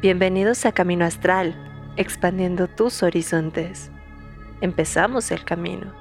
[0.00, 1.56] Bienvenidos a Camino Astral,
[1.96, 3.90] expandiendo tus horizontes.
[4.60, 5.92] Empezamos el camino.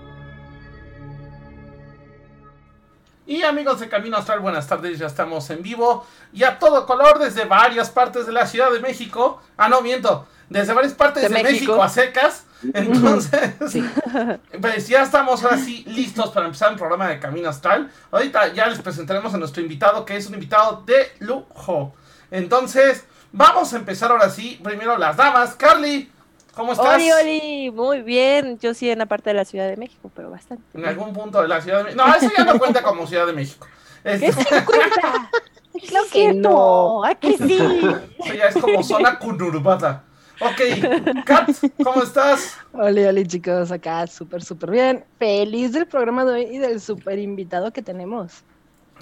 [3.26, 7.18] Y amigos de Camino Astral, buenas tardes, ya estamos en vivo y a todo color
[7.18, 9.42] desde varias partes de la Ciudad de México.
[9.58, 11.82] Ah, no, miento, desde varias partes de, México.
[11.82, 12.46] a secas.
[12.76, 13.56] Entonces,
[14.62, 17.90] pues ya estamos ahora sí listos para empezar el programa de Camino Astral.
[18.12, 21.96] Ahorita ya les presentaremos a nuestro invitado, que es un invitado de lujo.
[22.30, 23.06] Entonces,
[23.38, 24.60] Vamos a empezar ahora sí.
[24.64, 25.54] Primero las damas.
[25.54, 26.10] Carly,
[26.56, 26.96] ¿cómo estás?
[26.96, 28.58] Oli, Oli, muy bien.
[28.58, 30.64] Yo sí en la parte de la Ciudad de México, pero bastante.
[30.74, 32.04] En algún punto de la Ciudad de México.
[32.04, 33.68] No, eso ya no cuenta como Ciudad de México.
[34.04, 35.30] ¿Qué sí cuenta?
[35.94, 37.60] Lo que no, aquí sí.
[38.18, 40.04] Eso ya es como zona conurbada.
[40.40, 41.50] Ok, Kat,
[41.84, 42.58] ¿cómo estás?
[42.74, 45.06] Hola, hola chicos, acá súper, súper bien.
[45.20, 48.44] Feliz del programa de hoy y del súper invitado que tenemos.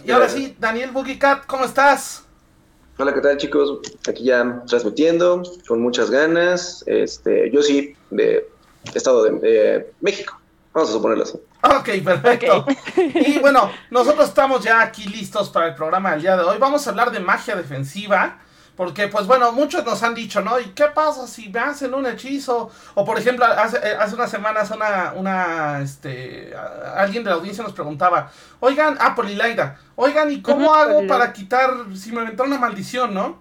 [0.03, 2.24] Y ahora sí, Daniel Boogie Cat, ¿cómo estás?
[2.97, 3.79] Hola, ¿qué tal chicos?
[4.07, 6.81] Aquí ya transmitiendo con muchas ganas.
[6.87, 8.47] Este, yo sí, de
[8.93, 10.39] Estado de México.
[10.73, 11.37] Vamos a suponerlo así.
[11.61, 12.65] Ok, perfecto.
[12.95, 16.57] Y bueno, nosotros estamos ya aquí listos para el programa del día de hoy.
[16.57, 18.39] Vamos a hablar de magia defensiva.
[18.75, 20.59] Porque, pues bueno, muchos nos han dicho, ¿no?
[20.59, 22.69] ¿Y qué pasa si me hacen un hechizo?
[22.93, 26.53] O, por ejemplo, hace, eh, hace unas semanas una, una, este,
[26.95, 31.71] alguien de la audiencia nos preguntaba, oigan, ah, Polilaida, oigan, ¿y cómo hago para quitar,
[31.95, 33.39] si me aventó una maldición, ¿no?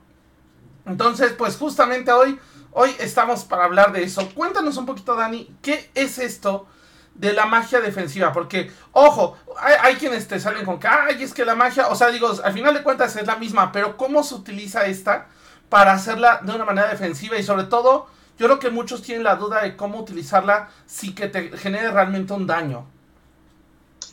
[0.86, 2.38] Entonces, pues justamente hoy,
[2.70, 4.28] hoy estamos para hablar de eso.
[4.34, 6.68] Cuéntanos un poquito, Dani, ¿qué es esto
[7.14, 8.32] de la magia defensiva?
[8.32, 12.10] Porque, ojo, hay, quienes te salen con que, ay, es que la magia, o sea,
[12.10, 15.28] digo, al final de cuentas es la misma, pero ¿cómo se utiliza esta
[15.68, 17.38] para hacerla de una manera defensiva?
[17.38, 18.06] Y sobre todo,
[18.38, 22.32] yo creo que muchos tienen la duda de cómo utilizarla sin que te genere realmente
[22.32, 22.86] un daño.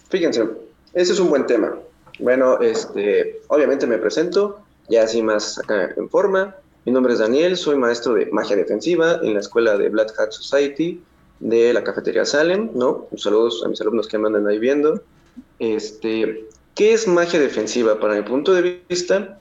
[0.09, 0.47] Fíjense,
[0.93, 1.73] ese es un buen tema.
[2.19, 6.55] Bueno, este, obviamente me presento, ya así más acá en forma.
[6.85, 10.31] Mi nombre es Daniel, soy maestro de magia defensiva en la escuela de Black Hat
[10.31, 11.01] Society
[11.41, 13.07] de la cafetería Salem, ¿no?
[13.17, 15.01] Saludos a mis alumnos que me andan ahí viendo.
[15.59, 17.99] Este, ¿Qué es magia defensiva?
[17.99, 19.39] Para mi punto de vista,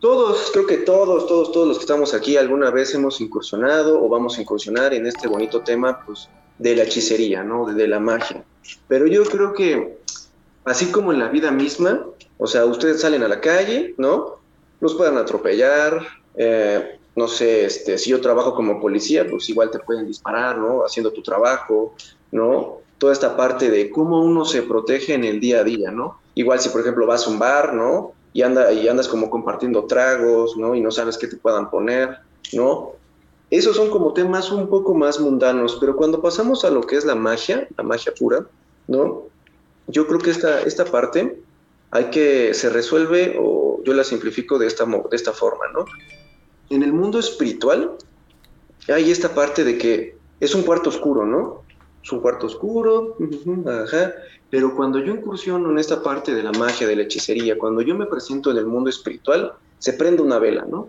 [0.00, 4.08] todos, creo que todos, todos, todos los que estamos aquí alguna vez hemos incursionado o
[4.08, 7.66] vamos a incursionar en este bonito tema, pues, de la hechicería, ¿no?
[7.66, 8.44] De, la magia.
[8.86, 9.98] Pero yo creo que,
[10.64, 12.04] así como en la vida misma,
[12.36, 14.38] o sea, ustedes salen a la calle, ¿no?
[14.80, 19.80] Los pueden atropellar, eh, no sé, este, si yo trabajo como policía, pues igual te
[19.80, 20.84] pueden disparar, ¿no?
[20.84, 21.94] Haciendo tu trabajo,
[22.30, 22.78] ¿no?
[22.98, 26.20] Toda esta parte de cómo uno se protege en el día a día, ¿no?
[26.36, 28.12] Igual si, por ejemplo, vas a un bar, ¿no?
[28.32, 30.76] Y, anda, y andas como compartiendo tragos, ¿no?
[30.76, 32.18] Y no sabes qué te puedan poner,
[32.52, 32.92] ¿no?
[33.50, 37.04] Esos son como temas un poco más mundanos, pero cuando pasamos a lo que es
[37.04, 38.46] la magia, la magia pura,
[38.86, 39.24] ¿no?
[39.88, 41.40] Yo creo que esta, esta parte
[41.90, 45.84] hay que, se resuelve, o yo la simplifico de esta, de esta forma, ¿no?
[46.70, 47.96] En el mundo espiritual
[48.88, 51.62] hay esta parte de que es un cuarto oscuro, ¿no?
[52.02, 53.16] Es un cuarto oscuro,
[53.66, 54.14] ajá,
[54.50, 57.94] pero cuando yo incursiono en esta parte de la magia, de la hechicería, cuando yo
[57.94, 60.88] me presento en el mundo espiritual, se prende una vela, ¿no?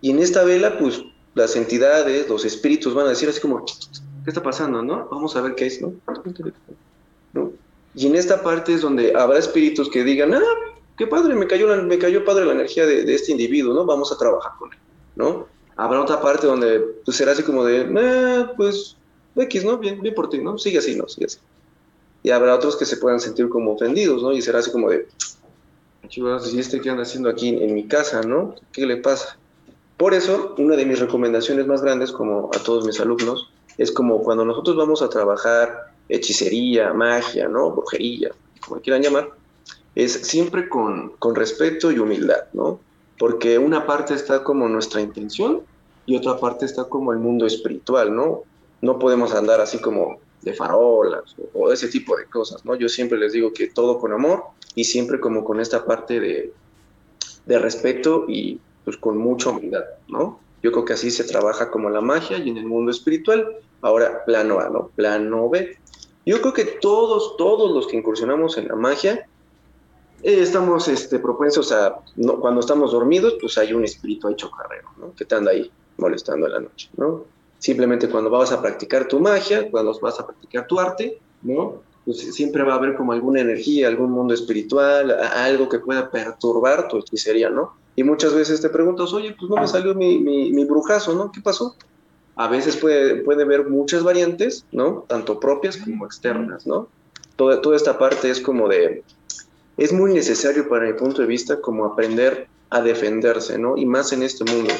[0.00, 1.02] Y en esta vela, pues
[1.34, 5.08] las entidades, los espíritus van a decir así como, ¿qué está pasando, no?
[5.10, 5.94] Vamos a ver qué es, ¿no?
[7.94, 10.42] Y en esta parte es donde habrá espíritus que digan, ah,
[10.96, 13.84] qué padre, me cayó, me cayó padre la energía de este individuo, ¿no?
[13.84, 14.78] Vamos a trabajar con él.
[15.16, 15.46] ¿No?
[15.76, 18.96] Habrá otra parte donde pues, será así como de, eh, pues,
[19.36, 19.78] X, ¿no?
[19.78, 20.58] Bien, bien por ti, ¿no?
[20.58, 21.08] Sigue así, ¿no?
[21.08, 21.38] Sigue así.
[22.22, 24.32] Y habrá otros que se puedan sentir como ofendidos, ¿no?
[24.32, 25.08] Y será así como de,
[26.08, 28.54] chivas, ¿y este qué anda haciendo aquí en, mi casa, ¿no?
[28.72, 29.38] ¿Qué le pasa?
[29.96, 34.22] Por eso, una de mis recomendaciones más grandes, como a todos mis alumnos, es como
[34.22, 37.70] cuando nosotros vamos a trabajar hechicería, magia, ¿no?
[37.70, 38.32] Brujería,
[38.66, 39.30] como quieran llamar,
[39.94, 42.80] es siempre con, con respeto y humildad, ¿no?
[43.20, 45.60] Porque una parte está como nuestra intención
[46.06, 48.44] y otra parte está como el mundo espiritual, ¿no?
[48.80, 52.74] No podemos andar así como de farolas o, ese tipo de cosas, ¿no?
[52.76, 54.44] Yo siempre les digo que todo con amor
[54.74, 56.54] y siempre como con esta parte de,
[57.44, 60.40] de respeto y pues con mucha humildad, ¿no?
[60.62, 63.58] Yo creo que así se trabaja como la magia y en el mundo espiritual.
[63.82, 64.92] Ahora, plano A, ¿no?
[64.96, 65.76] Plano B.
[66.24, 69.28] Yo creo que todos, todos los que incursionamos en la magia,
[70.22, 72.00] eh, estamos este, propensos a,
[72.40, 75.14] cuando estamos dormidos, pues hay un espíritu ahí chocarrero, ¿no?
[75.14, 77.24] Que te anda ahí molestando en la noche, ¿no?
[77.58, 81.82] Simplemente cuando vas a practicar tu magia, cuando vas a practicar tu arte, ¿no?
[82.04, 86.88] Pues siempre va a haber como alguna energía, algún mundo espiritual, algo que pueda perturbar
[86.88, 87.74] tu hechicería, ¿no?
[87.96, 91.30] Y muchas veces te preguntas, oye, pues no me salió mi, mi, brujazo, ¿no?
[91.32, 91.76] ¿Qué pasó?
[92.36, 95.04] A veces puede, puede haber muchas variantes, ¿no?
[95.06, 96.88] Tanto propias como externas, ¿no?
[97.36, 99.02] Toda, toda esta parte es como de,
[99.76, 103.76] es muy necesario para mi punto de vista como aprender a defenderse, ¿no?
[103.76, 104.72] Y más en este mundo.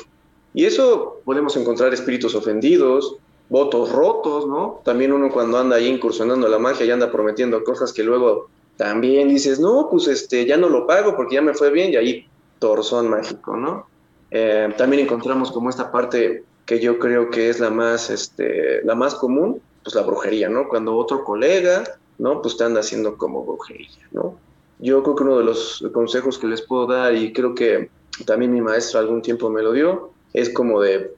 [0.54, 3.16] Y eso podemos encontrar espíritus ofendidos,
[3.48, 4.80] votos rotos, ¿no?
[4.84, 9.28] También uno cuando anda ahí incursionando la magia y anda prometiendo cosas que luego también
[9.28, 12.26] dices, no, pues este, ya no lo pago porque ya me fue bien y ahí
[12.58, 13.86] torzón mágico, ¿no?
[14.30, 18.94] Eh, también encontramos como esta parte que yo creo que es la más, este, la
[18.94, 20.68] más común, pues la brujería, ¿no?
[20.68, 21.82] Cuando otro colega,
[22.18, 22.40] ¿no?
[22.40, 24.38] Pues te anda haciendo como brujería, ¿no?
[24.82, 27.90] Yo creo que uno de los consejos que les puedo dar, y creo que
[28.26, 31.14] también mi maestra algún tiempo me lo dio, es como de,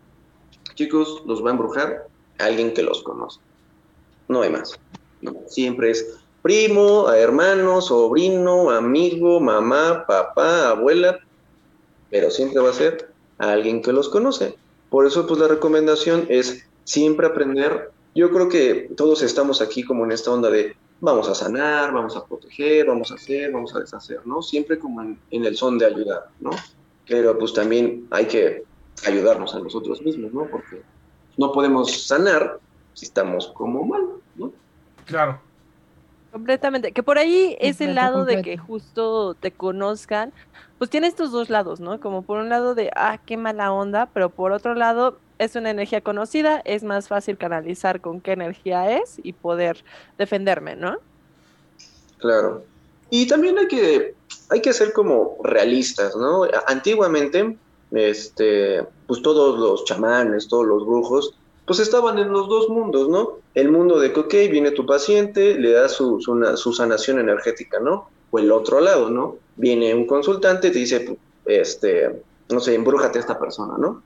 [0.75, 2.07] chicos, los va a embrujar
[2.39, 3.41] alguien que los conoce.
[4.29, 4.79] No hay más.
[5.47, 11.21] Siempre es primo, hermano, sobrino, amigo, mamá, papá, abuela,
[12.11, 14.57] pero siempre va a ser alguien que los conoce.
[14.91, 17.91] Por eso, pues la recomendación es siempre aprender.
[18.15, 22.17] Yo creo que todos estamos aquí como en esta onda de vamos a sanar, vamos
[22.17, 24.41] a proteger, vamos a hacer, vamos a deshacer, ¿no?
[24.41, 26.51] Siempre como en, el son de ayudar, ¿no?
[27.09, 28.63] Pero pues también hay que
[29.05, 30.47] ayudarnos a nosotros mismos, ¿no?
[30.47, 30.81] Porque
[31.37, 32.61] no podemos sanar
[32.95, 34.03] si estamos como mal,
[34.37, 34.53] ¿no?
[35.05, 35.41] Claro.
[36.31, 36.93] Completamente.
[36.93, 40.33] Que por ahí es el lado de que justo te conozcan.
[40.79, 42.01] Pues tiene estos dos lados, ¿no?
[42.01, 45.71] Como por un lado de, ah, qué mala onda, pero por otro lado es una
[45.71, 49.85] energía conocida, es más fácil canalizar con qué energía es y poder
[50.19, 50.99] defenderme, ¿no?
[52.19, 52.63] Claro.
[53.11, 54.15] Y también hay que,
[54.49, 56.45] hay que ser como realistas, ¿no?
[56.67, 57.57] Antiguamente,
[57.91, 61.35] este, pues todos los chamanes, todos los brujos,
[61.67, 63.39] pues estaban en los dos mundos, ¿no?
[63.55, 68.09] El mundo de que, ok, viene tu paciente, le da su, su, sanación energética, ¿no?
[68.31, 69.37] O el otro lado, ¿no?
[69.57, 74.03] Viene un consultante, te dice, este, no sé, embrújate a esta persona, ¿no?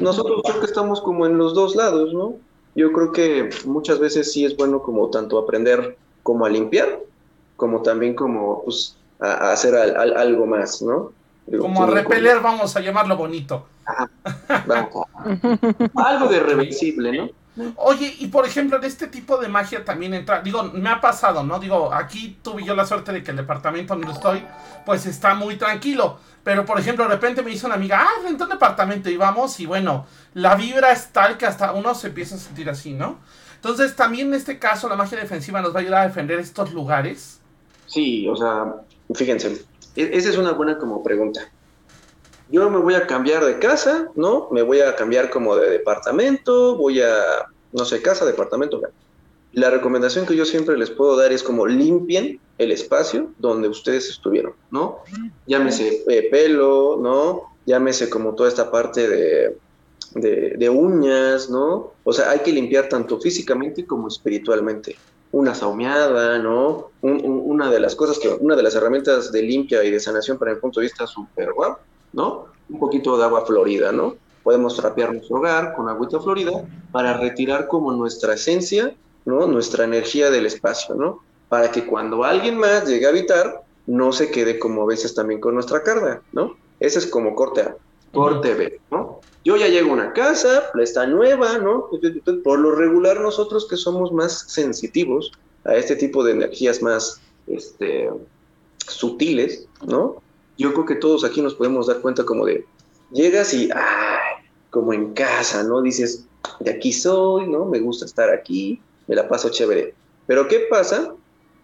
[0.00, 2.34] Nosotros creo que estamos como en los dos lados, ¿no?
[2.74, 7.00] Yo creo que muchas veces sí es bueno como tanto aprender como a limpiar,
[7.56, 11.12] como también como, pues, a, hacer algo más, ¿no?
[11.58, 13.66] Como a repeler, vamos a llamarlo bonito.
[15.94, 17.43] Algo de reversible, ¿no?
[17.76, 21.44] Oye, y por ejemplo, en este tipo de magia también entra, digo, me ha pasado,
[21.44, 21.60] ¿no?
[21.60, 24.42] Digo, aquí tuve yo la suerte de que el departamento donde estoy,
[24.84, 26.18] pues está muy tranquilo.
[26.42, 29.58] Pero, por ejemplo, de repente me dice una amiga, ah, renta un departamento y vamos,
[29.60, 33.18] y bueno, la vibra es tal que hasta uno se empieza a sentir así, ¿no?
[33.54, 36.72] Entonces, también en este caso, la magia defensiva nos va a ayudar a defender estos
[36.72, 37.40] lugares.
[37.86, 38.74] Sí, o sea,
[39.14, 39.64] fíjense,
[39.96, 41.40] e-, esa es una buena como pregunta.
[42.50, 44.48] Yo me voy a cambiar de casa, ¿no?
[44.50, 48.80] Me voy a cambiar como de departamento, voy a, no sé, casa, departamento.
[49.52, 54.08] La recomendación que yo siempre les puedo dar es como limpien el espacio donde ustedes
[54.08, 54.98] estuvieron, ¿no?
[55.46, 57.54] Llámese eh, pelo, ¿no?
[57.66, 59.56] Llámese como toda esta parte de,
[60.14, 61.92] de, uñas, ¿no?
[62.04, 64.96] O sea, hay que limpiar tanto físicamente como espiritualmente
[65.32, 66.90] una saumeada, ¿no?
[67.02, 70.52] una de las cosas que, una de las herramientas de limpia y de sanación para
[70.52, 71.76] el punto de vista súper guau,
[72.14, 72.46] ¿no?
[72.68, 74.16] Un poquito de agua florida, ¿no?
[74.42, 78.94] Podemos trapear nuestro hogar con agüita florida para retirar como nuestra esencia,
[79.24, 79.46] ¿no?
[79.46, 81.20] Nuestra energía del espacio, ¿no?
[81.48, 85.40] Para que cuando alguien más llegue a habitar, no se quede como a veces también
[85.40, 86.56] con nuestra carga, ¿no?
[86.80, 87.76] Ese es como corte A,
[88.12, 89.20] corte B, ¿no?
[89.44, 91.90] Yo ya llego a una casa, está nueva, ¿no?
[92.42, 95.32] Por lo regular nosotros que somos más sensitivos
[95.64, 98.10] a este tipo de energías más este,
[98.86, 100.22] sutiles, ¿no?
[100.56, 102.64] Yo creo que todos aquí nos podemos dar cuenta como de,
[103.10, 105.82] llegas y, ay, como en casa, ¿no?
[105.82, 106.26] Dices,
[106.60, 107.64] de aquí soy, ¿no?
[107.64, 109.94] Me gusta estar aquí, me la paso chévere.
[110.26, 111.14] Pero ¿qué pasa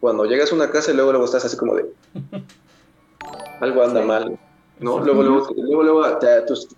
[0.01, 1.93] cuando llegas a una casa y luego luego estás así como de,
[3.61, 4.39] algo anda mal,
[4.79, 5.01] ¿no?
[5.01, 6.19] Luego, luego, luego, luego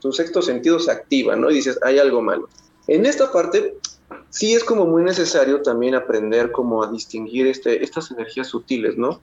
[0.00, 1.50] tu, sexto sentido se activa, ¿no?
[1.50, 2.48] Y dices, hay algo malo.
[2.88, 3.76] En esta parte,
[4.30, 9.20] sí es como muy necesario también aprender como a distinguir este, estas energías sutiles, ¿no?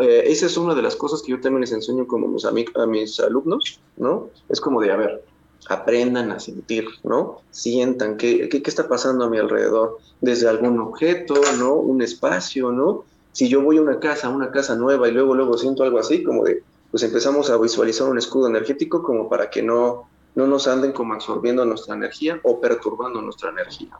[0.00, 2.86] Eh, esa es una de las cosas que yo también les enseño como a, a
[2.86, 4.28] mis alumnos, ¿no?
[4.48, 5.24] Es como de, a ver,
[5.68, 7.40] aprendan a sentir, ¿no?
[7.50, 11.74] Sientan qué, qué, qué, está pasando a mi alrededor, desde algún objeto, ¿no?
[11.74, 13.04] Un espacio, ¿no?
[13.32, 16.22] Si yo voy a una casa, una casa nueva y luego, luego siento algo así,
[16.22, 20.68] como de, pues empezamos a visualizar un escudo energético como para que no, no nos
[20.68, 23.98] anden como absorbiendo nuestra energía o perturbando nuestra energía.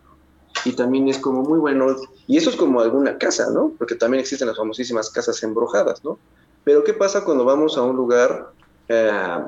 [0.66, 1.96] Y también es como muy bueno,
[2.26, 3.72] y eso es como alguna casa, ¿no?
[3.78, 6.18] Porque también existen las famosísimas casas embrujadas, ¿no?
[6.64, 8.50] Pero ¿qué pasa cuando vamos a un lugar,
[8.88, 9.38] eh,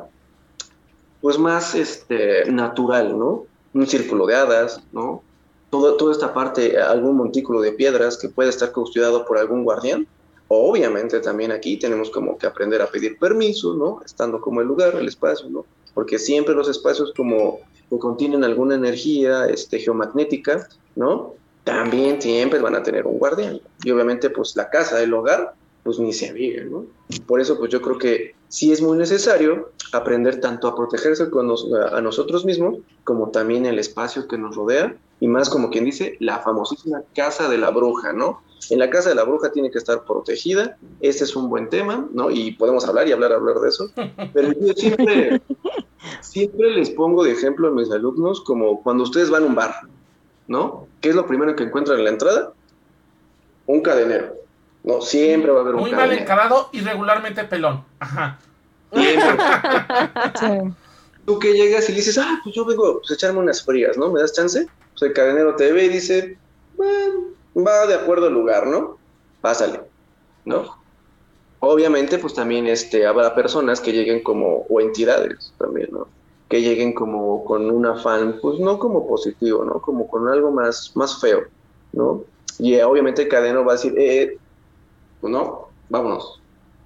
[1.21, 3.47] pues más este, natural, ¿no?
[3.75, 5.23] Un círculo de hadas, ¿no?
[5.71, 10.07] Todo, toda esta parte, algún montículo de piedras que puede estar custodiado por algún guardián,
[10.49, 14.01] Obviamente también aquí tenemos como que aprender a pedir permiso, ¿no?
[14.05, 15.67] Estando como el lugar, el espacio, ¿no?
[15.93, 17.61] Porque siempre los espacios como
[17.91, 21.35] que contienen alguna energía este, geomagnética, ¿no?
[21.65, 23.61] También siempre van a tener un guardián.
[23.83, 26.87] Y obviamente pues la casa, el hogar, pues ni se amiga, ¿no?
[27.27, 31.51] Por eso, pues yo creo que sí es muy necesario aprender tanto a protegerse con
[31.93, 36.17] a nosotros mismos, como también el espacio que nos rodea, y más como quien dice,
[36.21, 38.43] la famosísima casa de la bruja, ¿no?
[38.71, 42.07] En la casa de la bruja tiene que estar protegida, este es un buen tema,
[42.13, 42.31] ¿no?
[42.31, 43.91] Y podemos hablar y hablar, hablar de eso,
[44.33, 45.41] pero yo siempre,
[46.21, 49.75] siempre les pongo de ejemplo a mis alumnos como cuando ustedes van a un bar,
[50.47, 50.87] ¿no?
[51.01, 52.53] ¿Qué es lo primero que encuentran en la entrada?
[53.67, 54.39] Un cadenero
[54.89, 57.85] no, siempre va a haber un Muy mal encarado y regularmente pelón.
[57.99, 58.39] Ajá.
[61.27, 64.11] Tú que llegas y dices, ah, pues yo vengo pues, a echarme unas frías, ¿no?
[64.11, 64.67] ¿Me das chance?
[64.93, 66.39] Pues el cadenero te ve y dice,
[66.77, 67.25] bueno,
[67.57, 68.99] va de acuerdo al lugar, ¿no?
[69.41, 69.81] Pásale,
[70.45, 70.77] ¿no?
[71.61, 76.09] Obviamente, pues también este, habrá personas que lleguen como, o entidades también, ¿no?
[76.49, 79.81] Que lleguen como con un afán, pues no como positivo, ¿no?
[79.81, 81.43] Como con algo más, más feo,
[81.93, 82.25] ¿no?
[82.59, 84.39] Y eh, obviamente el cadenero va a decir, eh,
[85.21, 86.41] pues no, vámonos.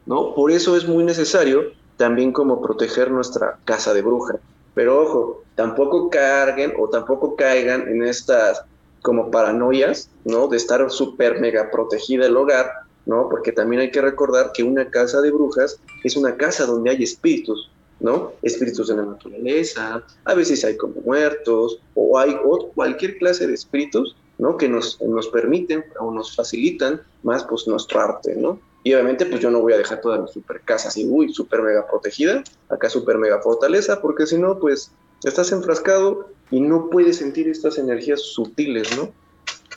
[0.07, 0.35] ¿no?
[0.35, 4.37] Por eso es muy necesario también como proteger nuestra casa de bruja.
[4.75, 8.65] Pero ojo, tampoco carguen o tampoco caigan en estas
[9.03, 10.49] como paranoias, ¿no?
[10.49, 12.71] De estar súper mega protegida el hogar,
[13.07, 13.29] ¿no?
[13.29, 17.03] Porque también hay que recordar que una casa de brujas es una casa donde hay
[17.03, 18.33] espíritus, ¿no?
[18.43, 22.37] Espíritus de la naturaleza, a veces hay como muertos, o hay
[22.75, 24.57] cualquier clase de espíritus ¿no?
[24.57, 28.59] Que nos, nos permiten o nos facilitan más pues nuestro arte, ¿no?
[28.83, 31.63] Y obviamente pues yo no voy a dejar toda mi super casa así, uy, super
[31.63, 34.91] mega protegida, acá super mega fortaleza, porque si no pues
[35.29, 39.15] estás enfrascado y no puedes sentir estas energías sutiles, ¿no?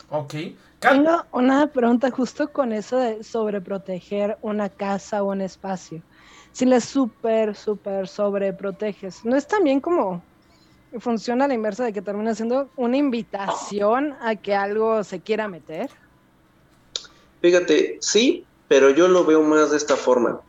[0.10, 0.34] Ok.
[0.80, 6.04] Tengo una pregunta justo con eso de sobreproteger una casa o un espacio.
[6.52, 10.24] Si le super, súper sobreproteges, ¿no es también como
[11.00, 15.90] funciona la inversa de que termina siendo una invitación a que algo se quiera meter?
[17.42, 20.42] Fíjate, sí, pero yo lo veo más de esta forma.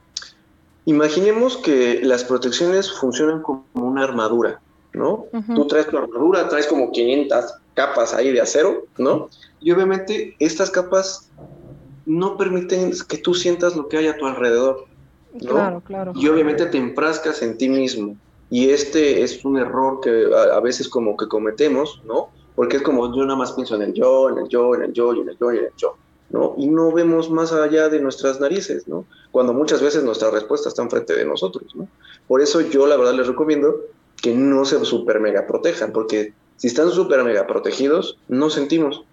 [0.84, 4.60] Imaginemos que las protecciones funcionan como una armadura,
[4.96, 5.26] ¿no?
[5.54, 9.28] Tú traes tu armadura, traes como 500 capas ahí de acero, ¿no?
[9.60, 11.30] Y obviamente estas capas
[12.06, 14.86] no permiten que tú sientas lo que hay a tu alrededor.
[15.34, 15.50] ¿no?
[15.50, 16.12] Claro, claro.
[16.16, 18.16] Y obviamente te enfrascas en ti mismo.
[18.48, 22.30] Y este es un error que a, veces como que cometemos, ¿no?
[22.54, 24.92] Porque es como yo nada más pienso en el yo, en el yo, en el
[24.92, 25.96] yo, y en el yo, y en el yo,
[26.30, 26.54] ¿no?
[26.56, 29.04] Y no vemos más allá de nuestras narices, ¿no?
[29.32, 31.88] Cuando muchas veces nuestra respuesta está enfrente de nosotros, ¿no?
[32.28, 33.80] Por eso yo la verdad les recomiendo
[34.20, 39.04] que no se super mega protejan, porque si están super mega protegidos, no sentimos,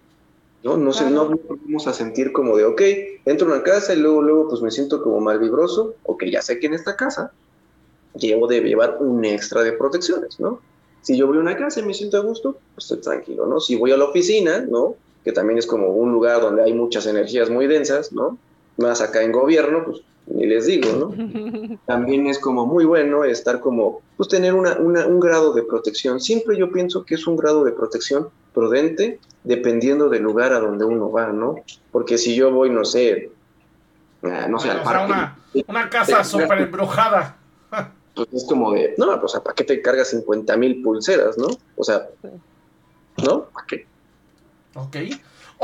[0.63, 0.77] ¿no?
[0.77, 2.81] No, se, no vamos a sentir como de, ok,
[3.25, 6.41] entro a una casa y luego, luego pues me siento como mal vibroso, ok, ya
[6.41, 7.31] sé que en esta casa
[8.15, 10.61] llevo de llevar un extra de protecciones, ¿no?
[11.01, 13.59] Si yo voy a una casa y me siento a gusto, pues estoy tranquilo, ¿no?
[13.59, 14.95] Si voy a la oficina, ¿no?
[15.23, 18.37] Que también es como un lugar donde hay muchas energías muy densas, ¿no?
[18.77, 21.77] Más acá en gobierno, pues ni les digo, ¿no?
[21.85, 26.19] También es como muy bueno estar como, pues tener una, un grado de protección.
[26.19, 30.85] Siempre yo pienso que es un grado de protección prudente dependiendo del lugar a donde
[30.85, 31.55] uno va, ¿no?
[31.91, 33.31] Porque si yo voy, no sé,
[34.21, 35.11] no sé, al parque.
[35.11, 35.37] Una,
[35.67, 37.37] una casa súper embrujada
[38.15, 41.47] pues es como de, no, pues, ¿para qué te cargas 50 mil pulseras, no?
[41.75, 42.07] O sea,
[43.17, 43.45] ¿no?
[43.45, 43.87] ¿Para qué?
[44.75, 44.95] Ok.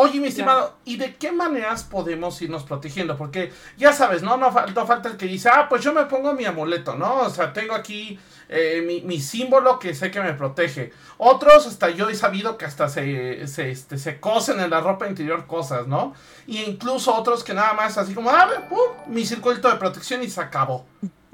[0.01, 3.17] Oye, mi estimado, ¿y de qué maneras podemos irnos protegiendo?
[3.17, 4.37] Porque ya sabes, ¿no?
[4.37, 7.23] No, falta el que dice, ah, pues yo me pongo mi amuleto, ¿no?
[7.23, 10.93] O sea, tengo aquí eh, mi, símbolo que sé que me protege.
[11.17, 15.05] Otros, hasta yo he sabido que hasta se, se, este, se cosen en la ropa
[15.05, 16.13] interior cosas, ¿no?
[16.47, 20.29] Y incluso otros que nada más así como, ah, pum, mi circuito de protección y
[20.29, 20.85] se acabó.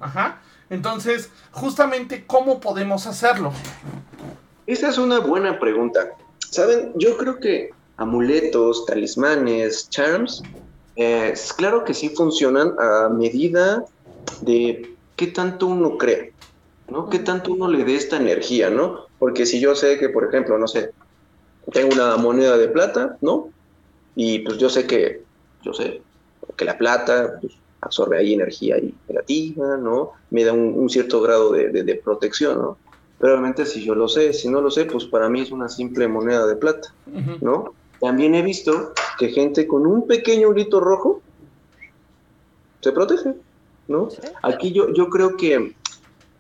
[0.02, 0.40] Ajá.
[0.72, 3.54] Entonces, justamente, ¿cómo podemos hacerlo?
[4.66, 6.14] Esa es una buena pregunta.
[6.50, 10.44] Saben, yo creo que amuletos, talismanes, charms,
[10.96, 13.84] eh, claro que sí funcionan a medida
[14.42, 16.34] de qué tanto uno cree,
[16.88, 17.10] ¿no?
[17.10, 19.06] Qué tanto uno le dé esta energía, ¿no?
[19.18, 20.92] Porque si yo sé que, por ejemplo, no sé,
[21.72, 23.52] tengo una moneda de plata, ¿no?
[24.16, 25.24] Y pues yo sé que,
[25.62, 26.02] yo sé,
[26.56, 30.12] que la plata pues, absorbe ahí energía negativa, ¿no?
[30.30, 32.78] Me da un, cierto grado de, protección, ¿no?
[33.18, 35.70] Pero obviamente si yo lo sé, si no lo sé, pues para mí es una
[35.70, 36.94] simple moneda de plata,
[37.42, 37.74] ¿no?
[38.00, 41.22] También he visto que gente con un pequeño hilito rojo
[42.82, 43.34] se protege,
[43.88, 44.10] ¿no?
[44.44, 45.76] Aquí yo, yo creo que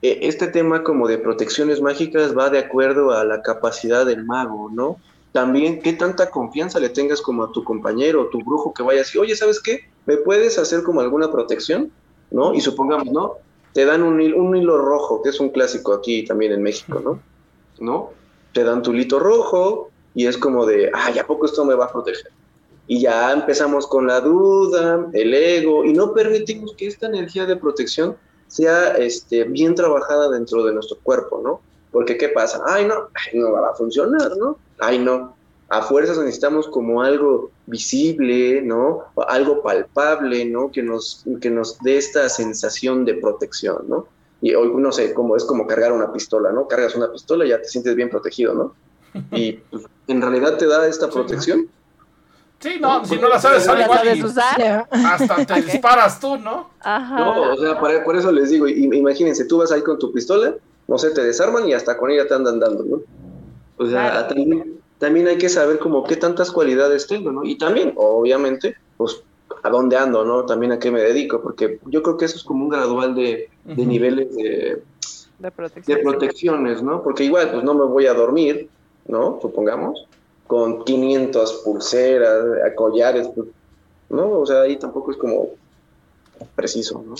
[0.01, 4.69] eh, este tema como de protecciones mágicas va de acuerdo a la capacidad del mago,
[4.71, 4.97] ¿no?
[5.31, 9.01] También qué tanta confianza le tengas como a tu compañero o tu brujo que vaya
[9.01, 9.89] así, oye, ¿sabes qué?
[10.05, 11.91] ¿me puedes hacer como alguna protección?
[12.31, 12.53] ¿No?
[12.53, 13.33] Y supongamos, ¿no?
[13.74, 17.00] Te dan un hilo, un hilo rojo, que es un clásico aquí también en México,
[17.03, 17.19] ¿no?
[17.79, 18.12] ¿No?
[18.53, 21.86] Te dan tu hilo rojo y es como de, ay, ¿a poco esto me va
[21.86, 22.31] a proteger?
[22.88, 27.57] Y ya empezamos con la duda, el ego, y no permitimos que esta energía de
[27.57, 28.15] protección
[28.48, 31.60] sea este, bien trabajada dentro de nuestro cuerpo, ¿no?
[31.91, 32.62] Porque ¿qué pasa?
[32.67, 34.57] Ay, no, no va a funcionar, ¿no?
[34.79, 35.36] Ay, no.
[35.67, 39.05] A fuerzas necesitamos como algo visible, ¿no?
[39.27, 40.72] Algo palpable, ¿no?
[40.72, 44.07] Que nos, que nos dé esta sensación de protección, ¿no?
[44.41, 46.67] Y hoy, no sé, como es como cargar una pistola, ¿no?
[46.67, 48.75] Cargas una pistola y ya te sientes bien protegido, ¿no?
[49.31, 51.69] Y pues, en realidad te da esta protección.
[52.60, 56.69] Sí, no, si no la sabes usar igual hasta te disparas tú, ¿no?
[56.79, 57.19] Ajá.
[57.19, 60.55] No, o sea, por, eso les digo, imagínense, tú vas ahí con tu pistola,
[60.88, 63.01] no sé, te desarman y hasta con ella te andan dando, ¿no?
[63.77, 67.43] O sea, también, también hay que saber como qué tantas cualidades tengo, ¿no?
[67.43, 69.22] Y también, obviamente, pues
[69.62, 70.45] a dónde ando, ¿no?
[70.45, 73.50] También a qué me dedico, porque yo creo que eso es como un gradual de,
[73.65, 74.81] niveles de,
[75.39, 75.51] de,
[75.98, 77.03] protecciones, ¿no?
[77.03, 78.69] Porque igual, pues no me voy a dormir,
[79.07, 79.39] ¿no?
[79.41, 80.07] Supongamos,
[80.47, 82.43] con 500 pulseras,
[82.75, 83.47] collares, pues,
[84.09, 84.39] ¿no?
[84.39, 85.50] O sea, ahí tampoco es como
[86.55, 87.15] preciso, ¿no?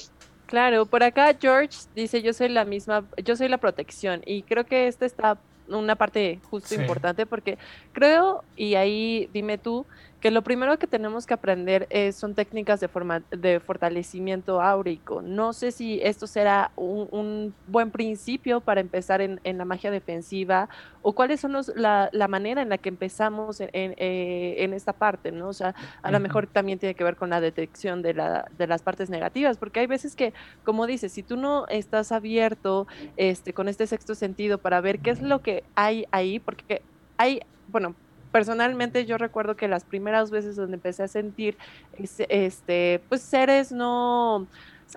[0.46, 4.66] Claro, por acá George dice, yo soy la misma, yo soy la protección y creo
[4.66, 5.38] que esta está
[5.68, 7.58] una parte justo importante porque
[7.94, 9.86] creo, y ahí dime tú,
[10.26, 15.22] que lo primero que tenemos que aprender es, son técnicas de, forma, de fortalecimiento áurico.
[15.22, 20.68] No sé si esto será un, buen principio para empezar en, la magia defensiva
[21.04, 25.32] o cuáles son los, la, manera en la que empezamos en, eh, en, esta parte,
[25.32, 25.50] ¿no?
[25.50, 28.66] O sea, a lo mejor también tiene que ver con la detección de, la, de
[28.66, 33.54] las partes negativas, porque hay veces que, como dices, si tú no estás abierto este,
[33.54, 36.82] con este sexto sentido para ver qué es lo que hay ahí, porque
[37.16, 37.94] hay, bueno,
[38.36, 41.58] personalmente yo recuerdo que las primeras veces donde empecé a sentir
[41.98, 44.46] este, pues seres no...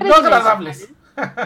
[0.01, 0.93] no agradables.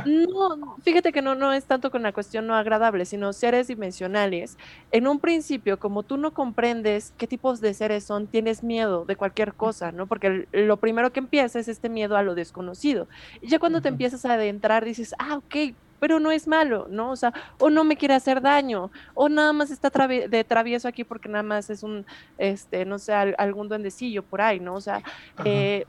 [0.07, 4.57] No, fíjate que no, no es tanto con la cuestión no agradable, sino seres dimensionales.
[4.91, 9.17] En un principio, como tú no comprendes qué tipos de seres son, tienes miedo de
[9.17, 10.07] cualquier cosa, ¿no?
[10.07, 13.07] Porque lo primero que empieza es este miedo a lo desconocido.
[13.43, 17.13] Y ya cuando te empiezas a adentrar, dices, ah, ok, pero no es malo, ¿no?
[17.13, 21.05] O sea, o no me quiere hacer daño, o nada más está de travieso aquí
[21.05, 22.05] porque nada más es un,
[22.39, 24.75] este, no sé, algún duendecillo por ahí, ¿no?
[24.75, 25.01] O sea,
[25.45, 25.87] eh,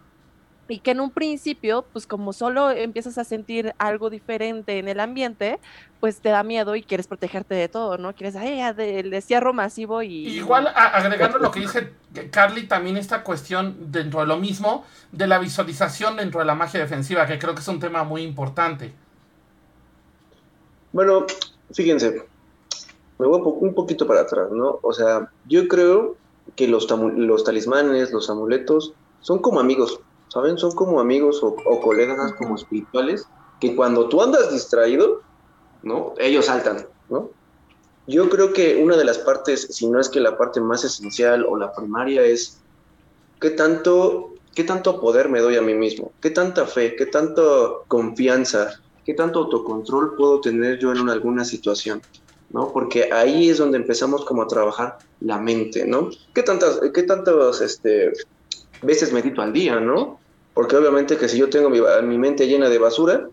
[0.67, 4.99] y que en un principio, pues como solo empiezas a sentir algo diferente en el
[4.99, 5.59] ambiente,
[5.99, 8.13] pues te da miedo y quieres protegerte de todo, ¿no?
[8.13, 10.27] Quieres, ay, del desierro masivo y...
[10.27, 11.91] Igual, agregando lo que dice
[12.29, 16.79] Carly, también esta cuestión dentro de lo mismo, de la visualización dentro de la magia
[16.79, 18.93] defensiva, que creo que es un tema muy importante.
[20.93, 21.25] Bueno,
[21.71, 22.23] fíjense,
[23.17, 24.79] me voy un poquito para atrás, ¿no?
[24.83, 26.15] O sea, yo creo
[26.55, 30.57] que los, los talismanes, los amuletos, son como amigos, ¿saben?
[30.57, 33.27] Son como amigos o, colegas como espirituales,
[33.59, 35.21] que cuando tú andas distraído,
[35.81, 36.13] ¿no?
[36.19, 37.31] Ellos saltan, ¿no?
[38.05, 41.45] Yo creo que una de las partes, si no es que la parte más esencial
[41.47, 42.59] o la primaria, es
[43.39, 47.41] qué tanto, qué tanto poder me doy a mí mismo, qué tanta fe, qué tanta
[47.87, 52.01] confianza, ¿Qué tanto autocontrol puedo tener yo en alguna situación?
[52.53, 52.71] ¿no?
[52.71, 56.11] Porque ahí es donde empezamos como a trabajar la mente, ¿no?
[56.33, 58.13] ¿Qué tantas, qué tantas este,
[58.83, 60.19] veces medito al día, ¿no?
[60.53, 63.27] Porque obviamente que si yo tengo mi, mente llena de basura,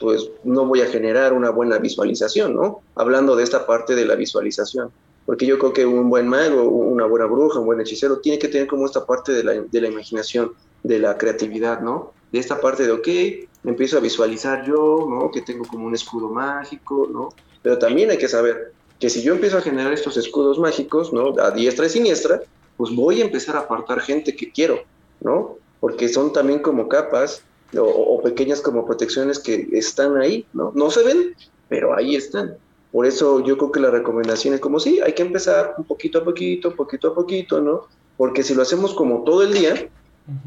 [0.00, 2.80] pues no voy a generar una buena visualización, ¿no?
[2.94, 4.90] Hablando de esta parte de la visualización.
[5.26, 8.48] Porque yo creo que un buen mago, una buena bruja, un buen hechicero, tiene que
[8.48, 12.12] tener como esta parte de la, de la imaginación, de la creatividad, ¿no?
[12.32, 15.30] De esta parte de, ok, me empiezo a visualizar yo, ¿no?
[15.30, 17.30] Que tengo como un escudo mágico, ¿no?
[17.62, 21.34] Pero también hay que saber que si yo empiezo a generar estos escudos mágicos, ¿no?
[21.40, 22.42] A diestra y siniestra,
[22.76, 24.82] pues voy a empezar a apartar gente que quiero,
[25.20, 25.56] ¿no?
[25.80, 27.42] Porque son también como capas
[27.78, 30.72] o, pequeñas como protecciones que están ahí, ¿no?
[30.74, 31.34] No se ven,
[31.68, 32.56] pero ahí están.
[32.90, 36.18] Por eso yo creo que la recomendación es como, sí, hay que empezar un poquito
[36.18, 37.86] a poquito, poquito a poquito, ¿no?
[38.16, 39.88] Porque si lo hacemos como todo el día,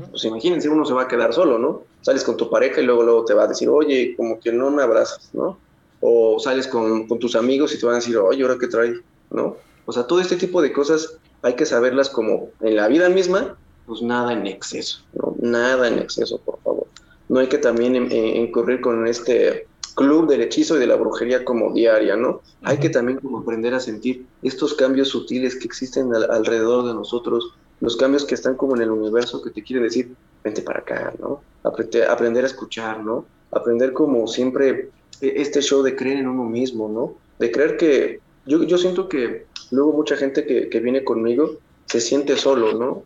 [0.10, 1.84] pues imagínense, uno se va a quedar solo, ¿no?
[2.02, 4.72] Sales con tu pareja y luego, luego te va a decir, oye, como que no
[4.72, 5.58] me abrazas, ¿no?
[6.00, 8.96] O sales con, tus amigos y te van a decir, oye, ¿ahora qué trae?
[9.32, 9.58] ¿No?
[9.86, 13.58] O sea, todo este tipo de cosas hay que saberlas como en la vida misma,
[13.86, 15.36] pues nada en exceso, ¿no?
[15.40, 16.88] Nada en exceso, por favor.
[17.28, 21.74] No hay que también incurrir con este club del hechizo y de la brujería como
[21.74, 22.42] diaria, ¿no?
[22.62, 27.54] Hay que también como aprender a sentir estos cambios sutiles que existen alrededor de nosotros,
[27.82, 31.14] los cambios que están como en el universo que te quieren decir, vente para acá,
[31.20, 31.42] ¿no?
[31.64, 33.26] Aprender, aprender a escuchar, ¿no?
[33.52, 34.90] Aprender como siempre
[35.22, 37.16] e, este show de creer en uno mismo, ¿no?
[37.40, 41.58] De creer que yo, yo siento que luego mucha gente que, que viene conmigo
[41.88, 43.04] se siente solo, ¿no?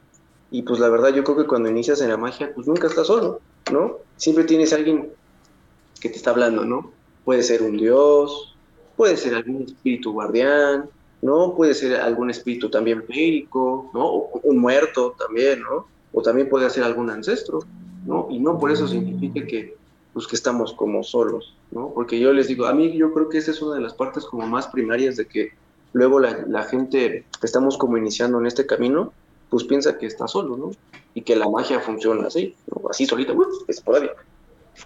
[0.51, 3.07] Y pues la verdad yo creo que cuando inicias en la magia, pues nunca estás
[3.07, 3.39] solo,
[3.71, 3.97] ¿no?
[4.17, 5.09] Siempre tienes alguien
[5.99, 6.91] que te está hablando, ¿no?
[7.25, 8.55] Puede ser un dios,
[8.95, 10.89] puede ser algún espíritu guardián,
[11.21, 11.55] ¿no?
[11.55, 14.05] Puede ser algún espíritu también férico, ¿no?
[14.05, 15.87] O un muerto también, ¿no?
[16.13, 17.59] O también puede ser algún ancestro,
[18.05, 18.27] ¿no?
[18.29, 19.75] Y no por eso significa que,
[20.13, 21.91] pues, que estamos como solos, ¿no?
[21.93, 24.25] Porque yo les digo, a mí yo creo que esa es una de las partes
[24.25, 25.51] como más primarias de que
[25.93, 29.11] luego la, la gente que estamos como iniciando en este camino,
[29.49, 30.71] pues piensa que está solo, ¿no?
[31.13, 32.89] Y que la magia funciona así, ¿no?
[32.89, 34.15] Así solita, bueno, es esporádico,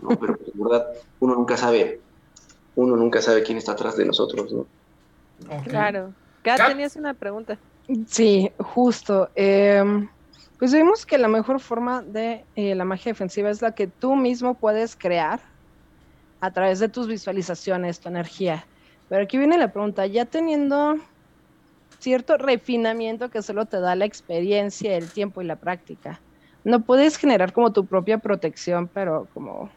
[0.01, 0.09] ¿no?
[0.19, 0.87] Pero pues, en verdad
[1.19, 1.99] uno nunca sabe,
[2.75, 4.65] uno nunca sabe quién está atrás de nosotros, ¿no?
[5.65, 6.13] Claro.
[6.43, 7.57] Kat, tenías una pregunta.
[8.07, 9.31] Sí, justo.
[9.35, 10.09] Em,
[10.59, 14.15] pues vimos que la mejor forma de eh, la magia defensiva es la que tú
[14.15, 15.41] mismo puedes crear
[16.39, 18.67] a través de tus visualizaciones, tu energía.
[19.07, 20.95] Pero aquí viene la pregunta, ya teniendo
[21.99, 26.21] cierto refinamiento que solo te da la experiencia, el tiempo y la práctica,
[26.63, 29.71] no puedes generar como tu propia protección, pero como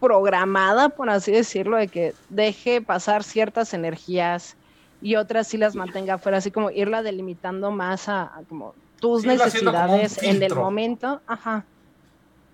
[0.00, 4.56] programada, por así decirlo, de que deje pasar ciertas energías
[5.00, 10.22] y otras sí las mantenga fuera, así como irla delimitando más a, como tus necesidades
[10.22, 11.20] en el momento.
[11.26, 11.64] Ajá.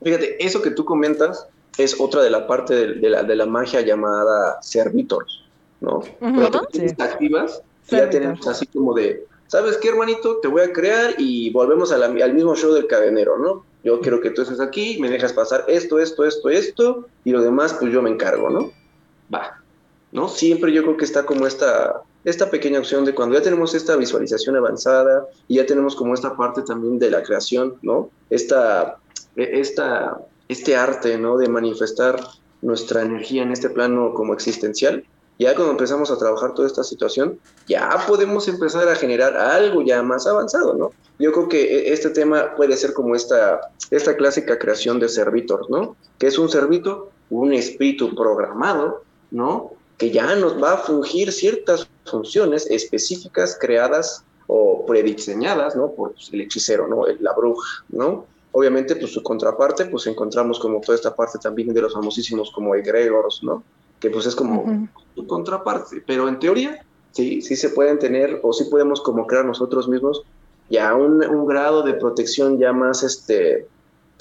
[0.02, 1.46] Fíjate, eso que tú comentas
[1.78, 5.42] es otra de la parte de, la, de la, magia llamada servitors,
[5.80, 6.02] ¿no?
[6.18, 10.38] Cuando activas, ya tenemos así como de, ¿sabes qué, hermanito?
[10.40, 13.64] Te voy a crear y volvemos al mismo show del cadenero, ¿no?
[13.82, 17.42] Yo quiero que tú estés aquí, me dejas pasar esto, esto, esto, esto, y lo
[17.42, 18.70] demás, pues yo me encargo, ¿no?
[19.32, 19.60] Va,
[20.12, 20.28] ¿no?
[20.28, 23.96] Siempre yo creo que está como esta, esta pequeña opción de cuando ya tenemos esta
[23.96, 28.10] visualización avanzada y ya tenemos como esta parte también de la creación, ¿no?
[28.30, 28.96] Esta,
[29.36, 31.36] e, esta, este arte, ¿no?
[31.36, 32.18] De manifestar
[32.62, 35.04] nuestra energía en este plano como existencial,
[35.38, 40.02] ya cuando empezamos a trabajar toda esta situación, ya podemos empezar a generar algo ya
[40.02, 40.92] más avanzado, ¿no?
[41.18, 43.60] Yo creo que e, este tema puede ser como esta,
[43.90, 45.96] esta clásica creación de servitor, ¿no?
[46.18, 49.72] Que es un servitor, un espíritu programado, ¿no?
[49.98, 55.92] Que ya nos va a fungir ciertas funciones específicas creadas o prediseñadas, ¿no?
[55.92, 57.06] Por el hechicero, ¿no?
[57.20, 58.26] La bruja, ¿no?
[58.52, 62.74] Obviamente, pues su contraparte, pues encontramos como toda esta parte también de los famosísimos como
[62.74, 63.64] egregores, ¿no?
[64.04, 68.52] que pues es como su contraparte, pero en teoría sí, sí se pueden tener o
[68.52, 70.22] sí podemos como crear nosotros mismos
[70.68, 73.66] ya un, un grado de protección ya más este,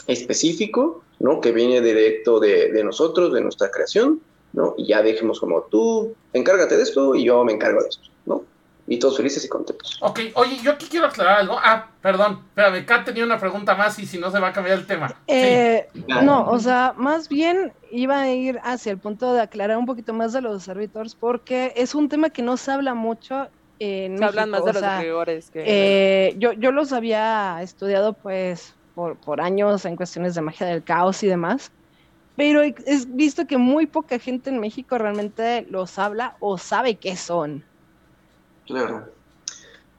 [0.07, 1.41] específico, ¿no?
[1.41, 4.21] Que viene directo de, de, nosotros, de nuestra creación,
[4.53, 4.75] ¿no?
[4.77, 8.43] Y ya dejemos como tú, encárgate de esto y yo me encargo de esto, ¿no?
[8.85, 9.97] y todos felices y contentos.
[10.01, 11.57] Ok, oye, yo aquí quiero aclarar algo.
[11.57, 14.77] Ah, perdón, espérame, Kat tenía una pregunta más y si no se va a cambiar
[14.79, 15.15] el tema.
[15.27, 15.87] Eh,
[16.23, 20.13] no, o sea, más bien iba a ir hacia el punto de aclarar un poquito
[20.13, 23.47] más de los servitors porque es un tema que no se habla mucho
[23.79, 25.63] en se hablan más de los rigores que...
[25.65, 30.83] Eh, yo, yo los había estudiado pues por, por años en cuestiones de magia del
[30.83, 31.71] caos y demás,
[32.35, 37.15] pero es visto que muy poca gente en México realmente los habla o sabe qué
[37.15, 37.63] son.
[38.65, 39.05] Claro.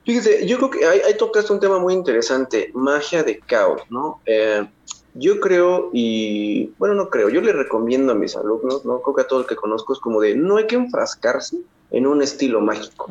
[0.05, 4.21] Fíjese, yo creo que ahí, tocaste un tema muy interesante, magia de caos, ¿no?
[4.27, 4.67] Eh,
[5.15, 9.01] yo creo, y bueno, no creo, yo le recomiendo a mis alumnos, ¿no?
[9.01, 11.59] Creo que a todo el que conozco es como de, no hay que enfrascarse
[11.91, 13.07] en un estilo mágico,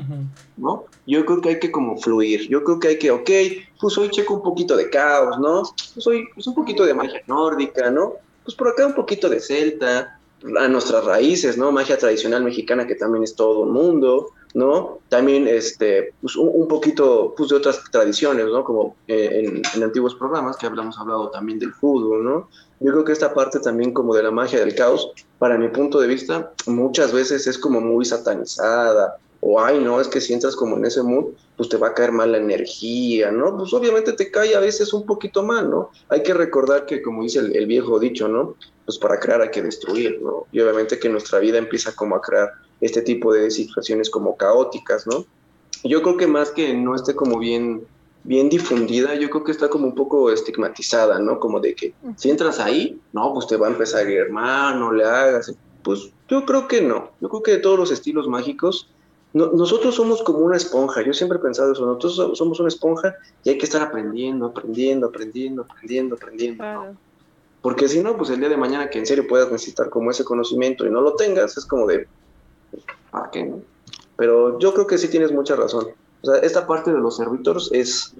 [0.57, 0.85] ¿no?
[1.07, 3.29] Yo creo que hay que como fluir, yo creo que hay que, ok,
[3.79, 5.63] pues hoy checo un poquito de caos, ¿no?
[5.93, 8.15] Pues hoy pues un poquito de magia nórdica, ¿no?
[8.43, 10.19] Pues por acá un poquito de celta,
[10.59, 11.71] a nuestras raíces, ¿no?
[11.71, 14.99] Magia tradicional mexicana que también es todo un mundo, ¿no?
[15.09, 18.63] También este, pues, un, poquito pues, de otras tradiciones, ¿no?
[18.63, 22.49] Como eh, en, antiguos programas que hablamos hablado también del fútbol, ¿no?
[22.79, 25.99] Yo creo que esta parte también como de la magia del caos, para mi punto
[26.01, 30.55] de vista, muchas veces es como muy satanizada, o ay, no, es que si entras
[30.55, 33.55] como en ese mood, pues te va a caer mal la energía, ¿no?
[33.57, 35.91] Pues obviamente te cae a veces un poquito mal, ¿no?
[36.09, 38.55] Hay que recordar que, como dice el, el viejo dicho, ¿no?
[38.85, 40.47] Pues para crear hay que destruir, ¿no?
[40.51, 45.07] Y obviamente que nuestra vida empieza como a crear este tipo de situaciones como caóticas,
[45.07, 45.25] ¿no?
[45.83, 47.85] Yo creo que más que no esté como bien,
[48.23, 51.39] bien difundida, yo creo que está como un poco estigmatizada, ¿no?
[51.39, 54.91] Como de que si entras ahí, no, pues te va a empezar a ir, hermano,
[54.91, 55.53] le hagas.
[55.83, 57.11] Pues yo creo que no.
[57.19, 58.89] Yo creo que de todos los estilos mágicos,
[59.33, 61.01] nosotros somos como una esponja.
[61.01, 61.85] Yo siempre he pensado eso.
[61.85, 66.63] Nosotros somos una esponja y hay que estar aprendiendo, aprendiendo, aprendiendo, aprendiendo, aprendiendo.
[67.61, 70.23] Porque si no, pues el día de mañana que en serio puedas necesitar como ese
[70.23, 72.07] conocimiento y no lo tengas, es como de,
[73.11, 73.61] ¿a qué no?
[74.17, 75.87] Pero yo creo que sí tienes mucha razón.
[76.21, 78.13] O sea, esta parte de los servitors es,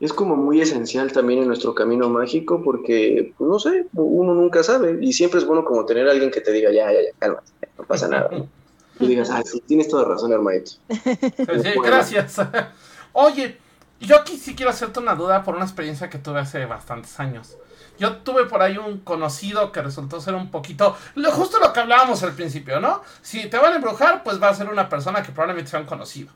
[0.00, 4.62] es como muy esencial también en nuestro camino mágico porque, pues, no sé, uno nunca
[4.62, 7.18] sabe y siempre es bueno como tener a alguien que te diga, ya, ya, ya,
[7.18, 8.30] cálmate, no pasa nada.
[8.98, 10.72] Tú digas, ah, sí, tienes toda razón, hermanito.
[10.88, 12.36] Sí, gracias.
[13.12, 13.58] Oye,
[14.00, 17.56] yo aquí sí quiero hacerte una duda por una experiencia que tuve hace bastantes años.
[17.98, 21.80] Yo tuve por ahí un conocido que resultó ser un poquito, lo, justo lo que
[21.80, 23.02] hablábamos al principio, ¿no?
[23.22, 25.86] Si te van a embrujar, pues va a ser una persona que probablemente sea un
[25.86, 26.30] conocido.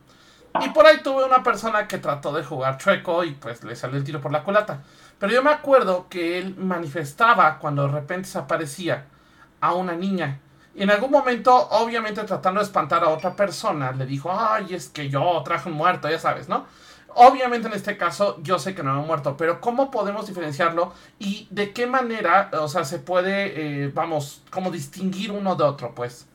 [0.61, 3.99] Y por ahí tuve una persona que trató de jugar chueco y pues le salió
[3.99, 4.83] el tiro por la culata.
[5.19, 9.07] Pero yo me acuerdo que él manifestaba cuando de repente se aparecía
[9.61, 10.41] a una niña.
[10.75, 14.89] Y en algún momento, obviamente tratando de espantar a otra persona, le dijo, ay, es
[14.89, 16.67] que yo traje un muerto, ya sabes, ¿no?
[17.15, 21.49] Obviamente en este caso yo sé que no ha muerto, pero ¿cómo podemos diferenciarlo y
[21.51, 26.27] de qué manera, o sea, se puede, eh, vamos, como distinguir uno de otro, pues?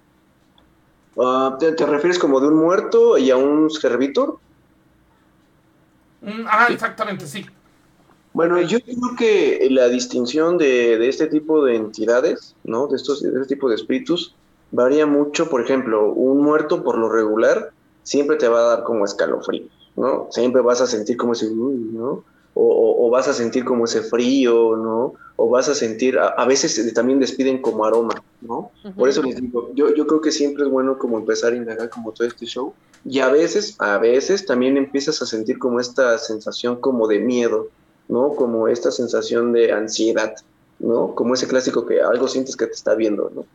[1.18, 4.40] Ah, ¿te, refieres como de un muerto y a un servitor?
[6.22, 7.46] Mm, ah, exactamente, sí.
[8.34, 12.88] Bueno, yo creo que la distinción de, este tipo de entidades, ¿no?
[12.88, 14.36] De, estos, de este tipo de espíritus,
[14.72, 15.50] varía mucho.
[15.50, 20.28] Por ejemplo, un muerto por lo regular siempre te va a dar como escalofrío, ¿no?
[20.32, 22.24] Siempre vas a sentir como ese, ¿no?
[22.56, 25.14] O, vas a sentir como ese frío, ¿no?
[25.36, 28.72] O vas a sentir, a, veces también despiden como aroma, ¿no?
[28.96, 31.90] Por eso les digo, yo, yo creo que siempre es bueno como empezar a indagar
[31.90, 32.74] como todo este show.
[33.06, 37.70] Y a veces, a veces también empiezas a sentir como esta sensación como de miedo,
[38.08, 38.36] ¿no?
[38.36, 40.34] Como esta sensación de ansiedad,
[40.80, 41.16] ¿no?
[41.16, 43.46] Como ese clásico que algo sientes que te está viendo, ¿no?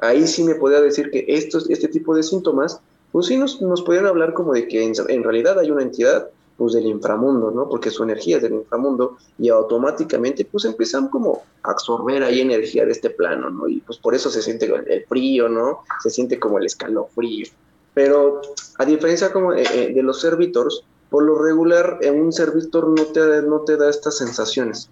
[0.00, 2.80] Ahí sí me podría decir que estos, este tipo de síntomas,
[3.12, 6.86] pues sí nos, nos hablar como de que en, realidad hay una entidad, pues del
[6.86, 7.68] inframundo, ¿no?
[7.68, 12.84] Porque su energía es del inframundo y automáticamente pues empiezan como a absorber ahí energía
[12.84, 13.68] de este plano, ¿no?
[13.68, 15.80] Y pues por eso se siente el frío, ¿no?
[16.02, 17.46] Se siente como el escalofrío.
[17.94, 18.40] Pero
[18.78, 23.04] a diferencia como eh, eh, de los servitors, por lo regular en un servitor no
[23.04, 24.88] te, no te da estas sensaciones,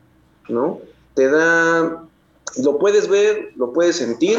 [0.50, 0.78] ¿no?
[1.14, 2.04] Te da,
[2.62, 4.38] lo puedes ver, lo puedes sentir,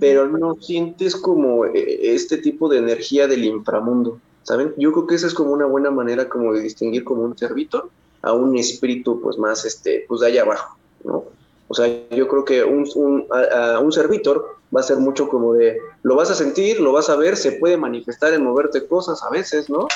[0.00, 4.74] pero no sientes como eh, este tipo de energía del inframundo, ¿saben?
[4.76, 7.88] Yo creo que esa es como una buena manera como de distinguir como un servitor
[8.22, 11.24] a un espíritu pues más, este, pues de allá abajo, ¿no?
[11.68, 15.54] O sea, yo creo que un, un, a, un servitor va a ser mucho como
[15.54, 19.22] de, lo vas a sentir, lo vas a ver, se puede manifestar en moverte cosas
[19.22, 19.86] a veces, ¿no?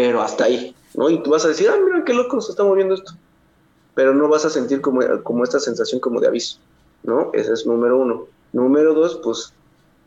[0.00, 1.10] Pero hasta ahí, ¿no?
[1.10, 3.12] Y tú vas a decir, ah, mira qué loco se está moviendo esto,
[3.94, 6.56] pero no vas a sentir como, como esta sensación como de aviso,
[7.02, 7.30] ¿no?
[7.34, 8.26] Ese es número uno.
[8.54, 9.52] Número dos, pues,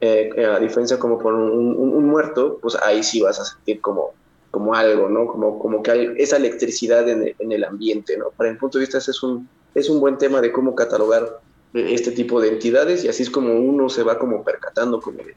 [0.01, 4.15] eh, eh, a diferencia como por un, muerto, pues ahí sí vas a sentir como,
[4.49, 5.27] como algo, ¿no?
[5.27, 8.31] Como, como que hay esa electricidad en el, ambiente, ¿no?
[8.35, 11.39] Para mi punto de vista, ese es un, es un buen tema de cómo catalogar
[11.75, 15.35] este tipo de entidades y así es como uno se va como percatando como de,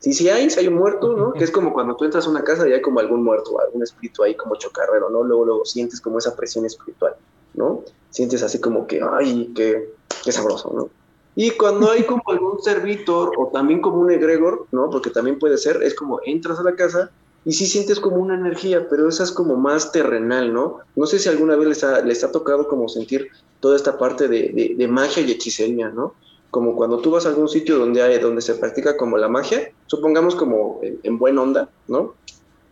[0.00, 1.32] Sí, sí hay, si hay un muerto, ¿no?
[1.34, 3.82] Que es como cuando tú entras a una casa y hay como algún muerto, algún
[3.82, 5.22] espíritu ahí como chocarrero, ¿no?
[5.22, 7.14] Luego, luego sientes como esa presión espiritual,
[7.52, 7.84] ¿no?
[8.08, 9.92] Sientes así como que, ay, qué,
[10.24, 10.88] qué sabroso, ¿no?
[11.36, 14.88] Y cuando hay como algún servitor o también como un egregor, ¿no?
[14.88, 17.10] Porque también puede ser, es como entras a la casa
[17.44, 20.78] y sí sientes como una energía, pero esa es como más terrenal, ¿no?
[20.96, 23.28] No sé si alguna vez les ha, les ha tocado como sentir
[23.60, 26.14] toda esta parte de, de, de magia y hechicería, ¿no?
[26.50, 29.72] Como cuando tú vas a algún sitio donde hay, donde se practica como la magia,
[29.86, 32.14] supongamos como en, buena onda, ¿no?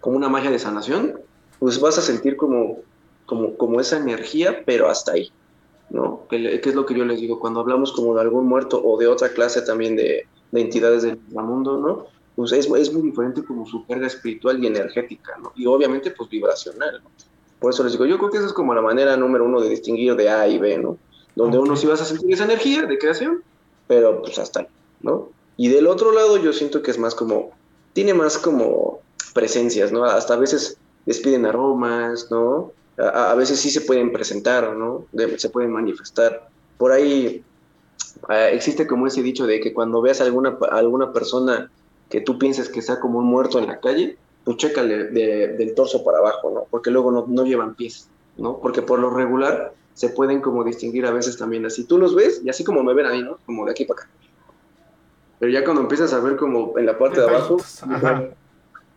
[0.00, 1.20] Como una magia de sanación,
[1.58, 2.78] pues vas a sentir como,
[3.26, 5.30] como, como esa energía, pero hasta ahí,
[5.90, 6.26] ¿no?
[6.28, 9.06] Que, es lo que yo les digo, cuando hablamos como de algún muerto o de
[9.06, 12.06] otra clase también de, de entidades del mundo, ¿no?
[12.34, 15.52] Pues es, es, muy diferente como su carga espiritual y energética, ¿no?
[15.54, 17.10] Y obviamente pues vibracional, ¿no?
[17.60, 19.68] Por eso les digo, yo creo que esa es como la manera número uno de
[19.68, 20.96] distinguir de A y B, ¿no?
[21.34, 23.42] Donde uno sí vas a sentir esa energía de creación
[23.88, 24.66] pero pues hasta ahí,
[25.01, 25.31] ¿no?
[25.57, 27.51] Y del otro lado yo siento que es más como,
[27.94, 29.01] tiene más como
[29.35, 30.05] presencias, ¿no?
[30.05, 32.72] Hasta a veces despiden aromas, ¿no?
[32.98, 35.07] A, veces sí se pueden presentar, ¿no?
[35.37, 36.48] se pueden manifestar.
[36.79, 37.44] Por ahí
[38.29, 41.70] ah, existe como ese dicho de que cuando veas a alguna, alguna persona
[42.11, 46.05] que tú pienses que está como un muerto en la calle, pues chécale del torso
[46.05, 46.66] para abajo, ¿no?
[46.70, 48.59] Porque luego no, no llevan pies, ¿no?
[48.59, 51.82] Porque por lo regular se pueden como distinguir a veces también así.
[51.82, 53.38] Tú los ves y así como me ven a mí, ¿no?
[53.44, 54.11] Como de aquí para acá.
[55.40, 57.56] Pero ya cuando empiezas a ver como en la parte de abajo,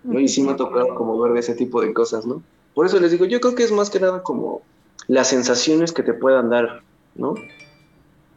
[0.03, 0.19] ¿no?
[0.19, 2.43] y sí me ha tocado como ver ese tipo de cosas, ¿no?
[2.75, 4.61] Por eso les digo, yo creo que es más que nada como
[5.07, 6.83] las sensaciones que te puedan dar,
[7.15, 7.33] ¿no?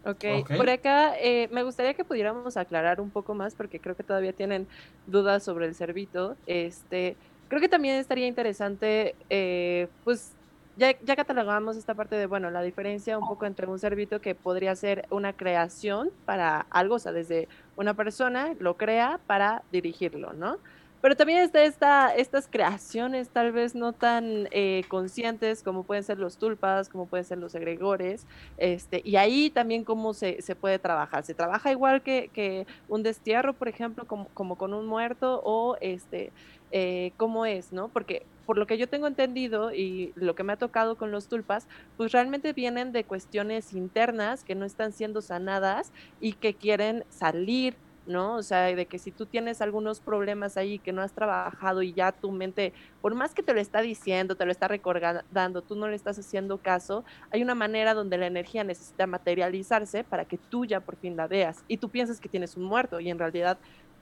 [0.07, 0.25] Ok,
[0.57, 4.33] por acá eh, me gustaría que pudiéramos aclarar un poco más porque creo que todavía
[4.33, 4.67] tienen
[5.07, 6.35] dudas sobre el servito.
[6.47, 7.15] Este,
[7.49, 10.33] creo que también estaría interesante, eh, pues
[10.77, 14.35] ya, ya catalogamos esta parte de, bueno, la diferencia un poco entre un servito que
[14.35, 20.33] podría ser una creación para algo, o sea, desde una persona lo crea para dirigirlo,
[20.33, 20.59] ¿no?
[21.05, 26.19] Pero también está esta, estas creaciones tal vez no tan eh, conscientes como pueden ser
[26.19, 30.79] los tulpas, como pueden ser los egregores, este, y ahí también cómo se, se puede
[30.79, 31.23] trabajar.
[31.23, 35.77] Se trabaja igual que, que un destierro, por ejemplo, como, como con un muerto, o
[35.83, 36.33] este,
[36.73, 37.89] eh, cómo es, ¿no?
[37.89, 41.29] Porque por lo que yo tengo entendido y lo que me ha tocado con los
[41.29, 47.05] tulpas, pues realmente vienen de cuestiones internas que no están siendo sanadas y que quieren
[47.09, 47.77] salir
[48.07, 48.37] ¿no?
[48.37, 51.93] O sea, de que si tú tienes algunos problemas ahí que no has trabajado y
[51.93, 55.77] ya tu mente, por más que te lo está diciendo, te lo está recordando, tú
[55.77, 60.39] no le estás haciendo caso, hay una manera donde la energía necesita materializarse para que
[60.39, 63.19] tú ya por fin la veas y tú piensas que tienes un muerto y en
[63.19, 63.59] realidad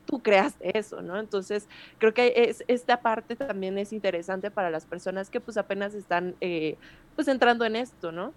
[0.06, 1.18] tú creaste eso, ¿no?
[1.18, 1.66] Entonces,
[1.98, 6.34] creo que es, esta parte también es interesante para las personas que pues apenas están
[6.40, 6.76] eh,
[7.16, 8.32] pues entrando en esto, ¿no?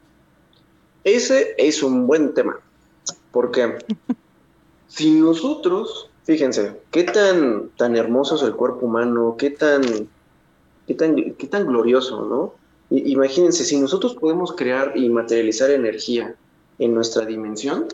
[1.04, 2.60] Ese es un buen tema,
[3.32, 3.78] porque
[4.88, 9.84] si nosotros, fíjense, qué tan, tan hermoso es el cuerpo humano, qué tan,
[10.88, 12.66] qué tan, qué tan glorioso, ¿no?
[12.92, 16.36] imagínense, si nosotros podemos crear y materializar energía
[16.78, 17.88] en nuestra dimensión,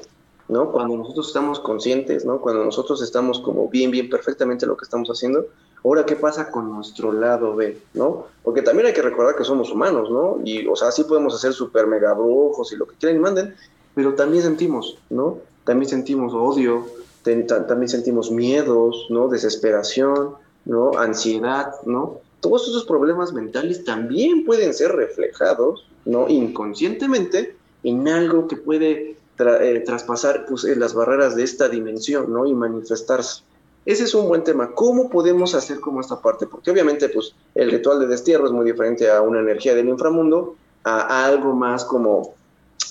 [0.52, 0.72] ¿no?
[0.72, 2.40] Cuando nosotros estamos conscientes, ¿no?
[2.40, 5.48] Cuando nosotros estamos como bien, bien, perfectamente lo que estamos haciendo,
[5.84, 8.28] ahora, ¿qué pasa con nuestro lado B, ¿no?
[8.44, 10.40] Porque también hay que recordar que somos humanos, ¿no?
[10.44, 13.56] Y, o sea, sí podemos hacer super mega brujos y lo que quieran y manden,
[13.96, 15.40] pero también sentimos, ¿no?
[15.64, 16.86] también sentimos odio,
[17.24, 19.28] también sentimos miedos, ¿no?
[19.28, 20.32] Desesperación,
[20.66, 20.98] ¿no?
[20.98, 22.20] Ansiedad, ¿no?
[22.40, 26.28] Todos esos problemas mentales también pueden ser reflejados, ¿no?
[26.28, 32.46] Inconscientemente en algo que puede eh, traspasar pues, las barreras de esta dimensión, ¿no?
[32.46, 33.44] Y manifestarse.
[33.86, 34.72] Ese es un buen tema.
[34.74, 36.46] ¿Cómo podemos hacer como esta parte?
[36.46, 40.56] Porque obviamente, pues, el ritual de destierro es muy diferente a una energía del inframundo,
[40.84, 42.34] a algo más como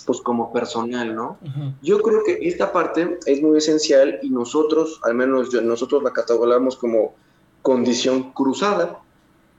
[0.07, 1.39] pues como personal, ¿no?
[1.83, 6.77] Yo creo que esta parte es muy esencial y nosotros, al menos nosotros la catalogamos
[6.77, 7.15] como
[7.63, 9.01] condición cruzada.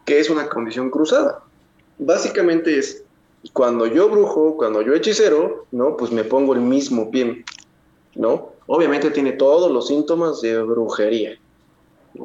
[0.06, 1.44] ¿Qué es una condición cruzada?
[2.00, 3.04] Básicamente es
[3.54, 5.98] cuando yo brujo, cuando yo hechicero, ¿no?
[5.98, 7.44] Pues me pongo el mismo pie,
[8.16, 8.52] ¿no?
[8.68, 11.38] Obviamente tiene todos los síntomas de brujería.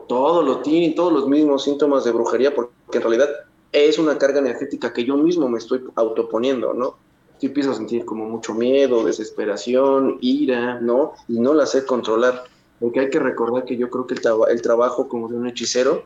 [0.09, 3.29] Todos lo tiene, todos los mismos síntomas de brujería, porque en realidad
[3.73, 6.97] es una carga energética que yo mismo me estoy autoponiendo, ¿no?
[7.41, 11.13] yo empiezo a sentir como mucho miedo, desesperación, ira, ¿no?
[11.29, 12.45] Y no la sé controlar.
[12.81, 16.05] Porque hay que recordar que yo creo que el, el trabajo como de un hechicero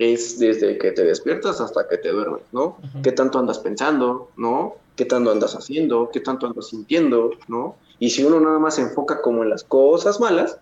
[0.00, 2.78] es desde que te despiertas hasta que te duermes, ¿no?
[3.02, 4.76] ¿Qué tanto andas pensando, ¿no?
[4.96, 6.10] ¿Qué tanto andas haciendo?
[6.10, 7.76] ¿Qué tanto andas sintiendo, ¿no?
[7.98, 10.56] Y si uno nada más se enfoca como en las cosas malas,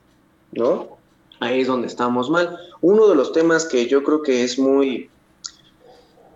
[0.51, 0.99] ¿no?
[1.39, 2.59] Ahí es donde estamos mal.
[2.81, 5.09] Uno de los temas que yo creo que es muy...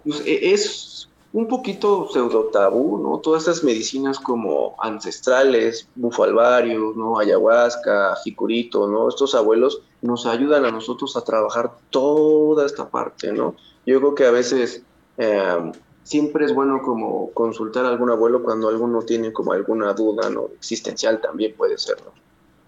[0.04, 3.18] Pues, es un poquito pseudo tabú, ¿no?
[3.18, 7.18] Todas estas medicinas como ancestrales, bufalvario, ¿no?
[7.18, 9.08] Ayahuasca, jicurito, ¿no?
[9.08, 13.56] Estos abuelos nos ayudan a nosotros a trabajar toda esta parte, ¿no?
[13.86, 14.82] Yo creo que a veces
[15.16, 20.28] eh, siempre es bueno como consultar a algún abuelo cuando alguno tiene como alguna duda,
[20.28, 20.50] ¿no?
[20.56, 22.12] Existencial también puede ser, ¿no?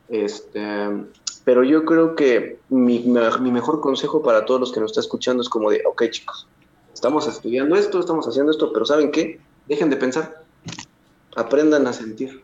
[0.09, 0.88] Este,
[1.44, 5.42] pero yo creo que mi, mi mejor consejo para todos los que nos están escuchando
[5.42, 6.46] es como de, ok chicos,
[6.95, 9.41] estamos estudiando esto, estamos haciendo esto, pero ¿saben qué?
[9.69, 10.43] Dejen de pensar,
[11.37, 12.43] aprendan a sentir,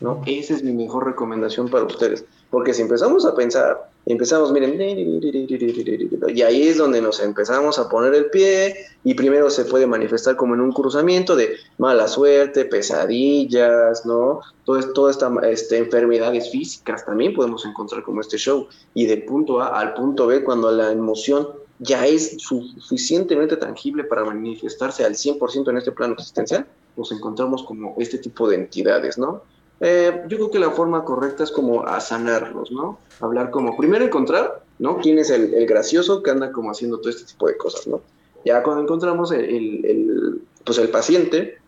[0.00, 0.22] ¿no?
[0.26, 6.42] Esa es mi mejor recomendación para ustedes, porque si empezamos a pensar, empezamos, miren, y
[6.42, 10.54] ahí es donde nos empezamos a poner el pie, y primero se puede manifestar como
[10.54, 14.40] en un cruzamiento de mala suerte, pesadillas, ¿no?
[14.64, 19.78] Todas esta, este, enfermedades físicas también podemos encontrar como este show, y del punto A
[19.78, 25.78] al punto B, cuando la emoción ya es suficientemente tangible para manifestarse al 100% en
[25.78, 26.66] este plano existencial,
[26.96, 29.42] nos encontramos como este tipo de entidades, ¿no?
[29.80, 32.98] Eh, yo creo que la forma correcta es como a sanarlos, ¿no?
[33.20, 34.98] Hablar como, primero encontrar, ¿no?
[34.98, 38.02] ¿Quién es el, gracioso que anda como haciendo todo este tipo de cosas, ¿no?
[38.44, 41.58] Ya cuando encontramos el, pues el paciente,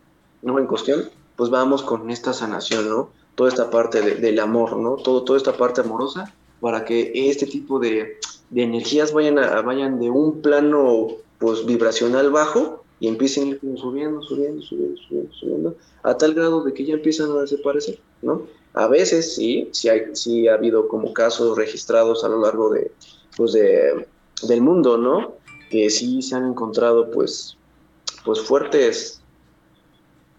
[0.43, 0.59] ¿no?
[0.59, 3.09] En cuestión, pues vamos con esta sanación, ¿no?
[3.33, 4.95] Toda esta parte del amor, ¿no?
[4.97, 8.19] Todo, toda esta parte amorosa para que este tipo de,
[8.53, 11.07] de energías vayan, a, vayan de un plano
[11.39, 16.63] pues vibracional bajo y empiecen a ir subiendo, subiendo, subiendo, subiendo, subiendo, a tal grado
[16.63, 18.43] de que ya empiezan a desaparecer, ¿no?
[18.73, 22.91] A veces sí, sí, hay, sí ha habido como casos registrados a lo largo de,
[23.35, 24.07] pues de,
[24.47, 25.33] del mundo, ¿no?
[25.69, 27.57] Que sí se han encontrado pues,
[28.23, 29.19] pues fuertes,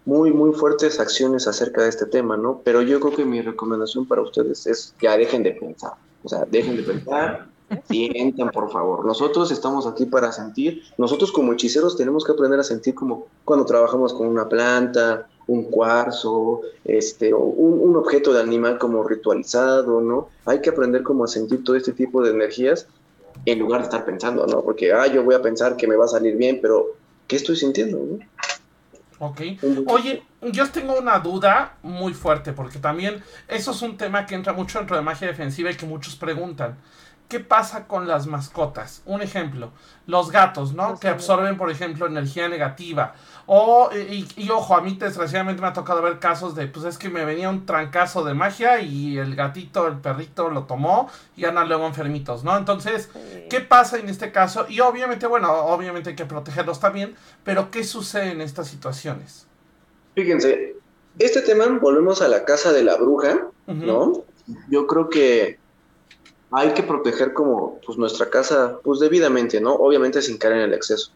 [0.05, 2.61] muy, muy fuertes acciones acerca de este tema, ¿no?
[2.63, 6.45] Pero yo creo que mi recomendación para ustedes es ya dejen de pensar, o sea,
[6.45, 7.47] dejen de pensar,
[7.87, 9.05] Sientan, por favor.
[9.05, 10.83] Nosotros estamos aquí para sentir.
[10.97, 15.65] Nosotros como hechiceros tenemos que aprender a sentir como cuando trabajamos con una planta, un
[15.65, 20.29] cuarzo, este, o un, objeto de animal como ritualizado, ¿no?
[20.45, 22.87] Hay que aprender como a sentir todo este tipo de energías
[23.45, 24.61] en lugar de estar pensando, ¿no?
[24.61, 26.95] Porque, ah, yo voy a pensar que me va a salir bien, pero
[27.27, 27.99] ¿qué estoy sintiendo?
[29.19, 29.41] Ok.
[29.87, 34.53] Oye, yo tengo una duda muy fuerte, porque también eso es un tema que entra
[34.53, 36.77] mucho dentro de magia defensiva y que muchos preguntan.
[37.27, 39.01] ¿Qué pasa con las mascotas?
[39.05, 39.71] Un ejemplo,
[40.07, 40.99] los gatos, ¿no?
[40.99, 43.15] que absorben, por ejemplo, energía negativa.
[43.47, 47.09] O, y, ojo, a mí desgraciadamente me ha tocado ver casos de, pues es que
[47.09, 51.67] me venía un trancazo de magia y el gatito, el perrito lo tomó y andan
[51.67, 52.57] luego enfermitos, ¿no?
[52.57, 53.09] Entonces,
[53.49, 54.65] ¿qué pasa en este caso?
[54.67, 59.47] Y obviamente, bueno, obviamente hay que protegerlos también, pero ¿qué sucede en estas situaciones?
[60.15, 60.75] Fíjense,
[61.19, 64.23] este tema, volvemos a la casa de la bruja, ¿no?
[64.69, 65.59] Yo creo que
[66.51, 69.73] hay que proteger como pues nuestra casa pues debidamente, ¿no?
[69.73, 71.11] Obviamente sin caer en el exceso.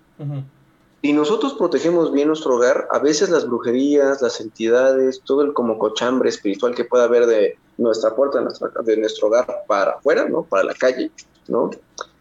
[1.01, 5.79] Si nosotros protegemos bien nuestro hogar, a veces las brujerías, las entidades, todo el como
[5.79, 8.45] cochambre espiritual que pueda haber de nuestra puerta,
[8.83, 10.43] de nuestro hogar para afuera, ¿no?
[10.43, 11.09] Para la calle,
[11.47, 11.71] ¿no?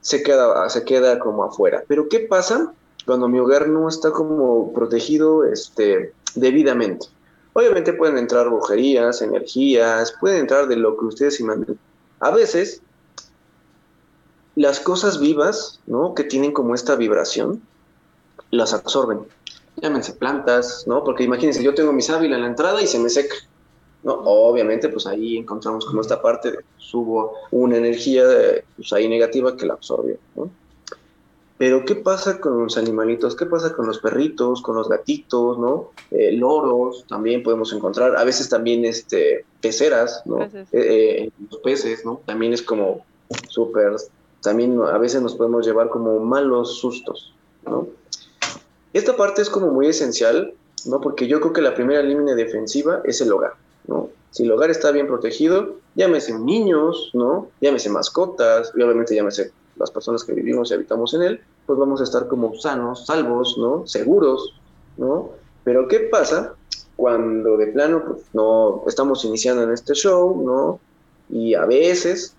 [0.01, 1.83] Se queda, se queda como afuera.
[1.89, 2.73] Pero ¿qué pasa
[3.05, 7.09] cuando mi hogar no está como protegido este, debidamente?
[7.55, 11.77] Obviamente pueden entrar brujerías, energías, pueden entrar de lo que ustedes imaginen.
[12.21, 12.81] A veces
[14.59, 16.15] las cosas vivas, ¿no?
[16.15, 17.63] Que tienen como esta vibración,
[18.51, 19.21] las absorben.
[19.77, 21.05] Llámense plantas, ¿no?
[21.05, 23.37] Porque imagínense, yo tengo mi sábila en la entrada y se me seca.
[24.03, 24.15] ¿no?
[24.15, 28.25] Obviamente, pues ahí encontramos como esta parte de subo una energía
[28.77, 30.51] pues ahí negativa que la absorbe, ¿no?
[31.57, 33.37] Pero, ¿qué pasa con los animalitos?
[33.37, 35.91] ¿Qué pasa con los perritos, con los gatitos, ¿no?
[36.11, 38.17] Eh, loros también podemos encontrar.
[38.17, 40.43] A veces también este, peceras, ¿no?
[40.43, 42.21] Eh, eh, los peces, ¿no?
[42.27, 43.05] También es como
[43.49, 43.97] súper
[44.49, 47.35] también a veces nos podemos llevar como malos sustos,
[47.67, 47.87] ¿no?
[48.95, 50.55] Esta parte es como muy esencial,
[50.87, 51.03] ¿no?
[51.03, 53.53] Porque yo creo que la primera línea defensiva es el hogar,
[53.87, 54.09] ¿no?
[54.31, 57.49] Si el hogar está bien protegido, llámese niños, ¿no?
[57.61, 62.01] Llámese mascotas, y obviamente llámese las personas que vivimos y habitamos en él, pues vamos
[62.01, 63.87] a estar como sanos, salvos, ¿no?
[63.87, 64.55] Seguros,
[64.97, 65.33] ¿no?
[65.63, 66.55] Pero ¿qué pasa
[66.97, 70.81] cuando de plano pues, no estamos iniciando en este show, ¿no?
[71.29, 72.35] Y a veces,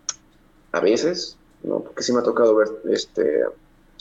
[0.71, 1.79] a veces ¿no?
[1.79, 3.43] Porque sí me ha tocado ver este,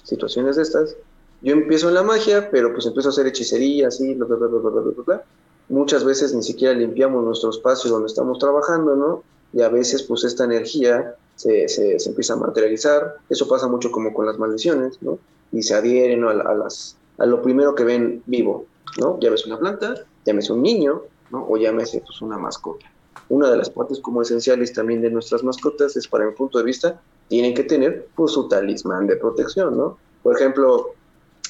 [0.05, 0.97] situaciones de estas.
[1.41, 4.49] Yo empiezo en la magia, pero pues empiezo a hacer hechicería, así, bla, bla, bla,
[4.49, 5.25] bla, bla, bla.
[5.69, 9.23] Muchas veces ni siquiera limpiamos nuestro espacio donde estamos trabajando, ¿no?
[9.53, 13.17] Y a veces pues esta energía se, se, empieza a materializar.
[13.29, 15.19] Eso pasa mucho como con las maldiciones, ¿no?
[15.53, 18.67] Y se adhieren a, a, las, a lo primero que ven vivo,
[18.99, 19.19] ¿no?
[19.21, 19.95] Llámese una planta,
[20.25, 21.47] llámese un niño, ¿no?
[21.49, 22.87] O llámese pues una mascota.
[23.29, 26.65] Una de las partes como esenciales también de nuestras mascotas es, para mi punto de
[26.65, 29.99] vista, tienen que tener pues, su talismán de protección, ¿no?
[30.23, 30.95] Por ejemplo,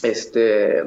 [0.02, 0.84] este,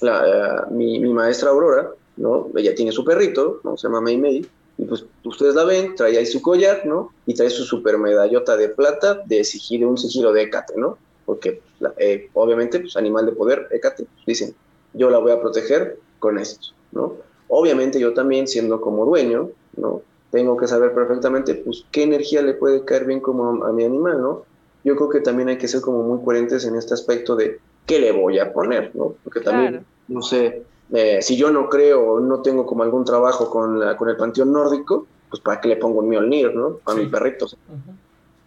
[0.00, 2.50] la, mi, maestra Aurora, ¿no?
[2.56, 3.76] Ella tiene su perrito, ¿no?
[3.76, 7.12] Se llama Mei Mei, y pues ustedes la ven, trae ahí su collar, ¿no?
[7.26, 10.98] Y trae su super medallota de plata de sigilo, un sigilo de Hécate, ¿no?
[11.24, 11.62] Porque
[11.98, 14.54] eh, obviamente, pues animal de poder, Hécate, pues, dicen,
[14.92, 17.14] yo la voy a proteger con esto, ¿no?
[17.48, 20.02] Obviamente yo también, siendo como dueño, ¿no?
[20.34, 24.20] Tengo que saber perfectamente pues qué energía le puede caer bien como a, mi animal,
[24.20, 24.42] ¿no?
[24.82, 28.00] Yo creo que también hay que ser como muy coherentes en este aspecto de qué
[28.00, 29.14] le voy a poner, ¿no?
[29.22, 33.48] Porque también, no sé, eh, si yo no creo o no tengo como algún trabajo
[33.48, 36.80] con, la, con el panteón nórdico, pues para qué le pongo un Mjolnir, ¿no?
[36.84, 37.46] A mi perrito.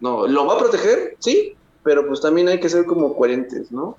[0.01, 1.15] No, ¿lo va a proteger?
[1.19, 3.97] Sí, pero pues también hay que ser como coherentes, ¿no?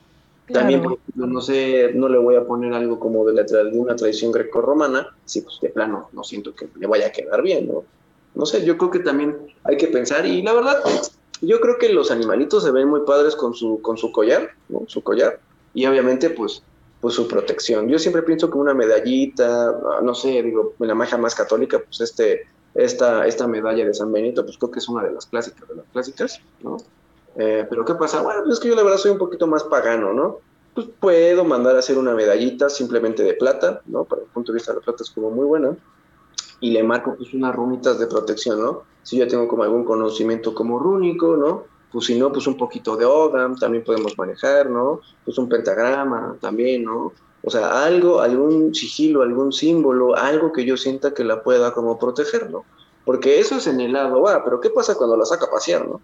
[0.53, 0.83] También,
[1.15, 5.15] no sé, no le voy a poner algo como de, la, de una tradición greco-romana,
[5.25, 7.85] si pues de plano no siento que le vaya a quedar bien, ¿no?
[8.35, 10.83] No sé, yo creo que también hay que pensar, y la verdad,
[11.43, 14.85] yo creo que los animalitos se ven muy padres con su, con su collar, ¿no?
[14.87, 15.41] Su collar,
[15.75, 16.63] y obviamente, pues,
[17.01, 17.89] pues su protección.
[17.89, 22.01] Yo siempre pienso que una medallita, no sé, digo, en la magia más católica, pues
[22.01, 25.69] este, esta, esta medalla de San Benito, pues creo que es una de las clásicas,
[25.69, 26.79] de las clásicas, ¿no?
[27.39, 28.21] Eh, pero ¿qué pasa?
[28.21, 30.41] Bueno, pues es que yo la verdad soy un poquito más pagano, ¿no?
[30.75, 34.05] Pues puedo mandar a hacer una medallita simplemente de plata, ¿no?
[34.05, 35.77] Para el punto de vista de la plata es como muy buena.
[36.61, 38.83] Y le marco pues unas runitas de protección, ¿no?
[39.05, 41.65] Si yo tengo como algún conocimiento como rúnico, ¿no?
[41.93, 45.01] Pues si no, pues un poquito de Odam también podemos manejar, ¿no?
[45.25, 47.13] Pues un pentagrama también, ¿no?
[47.45, 52.01] O sea, algo, algún sigilo, algún símbolo, algo que yo sienta que la pueda como
[52.01, 52.65] proteger, ¿no?
[53.05, 55.89] Porque eso es en el lado va, pero ¿qué pasa cuando la saca a pasear,
[55.89, 56.01] ¿no?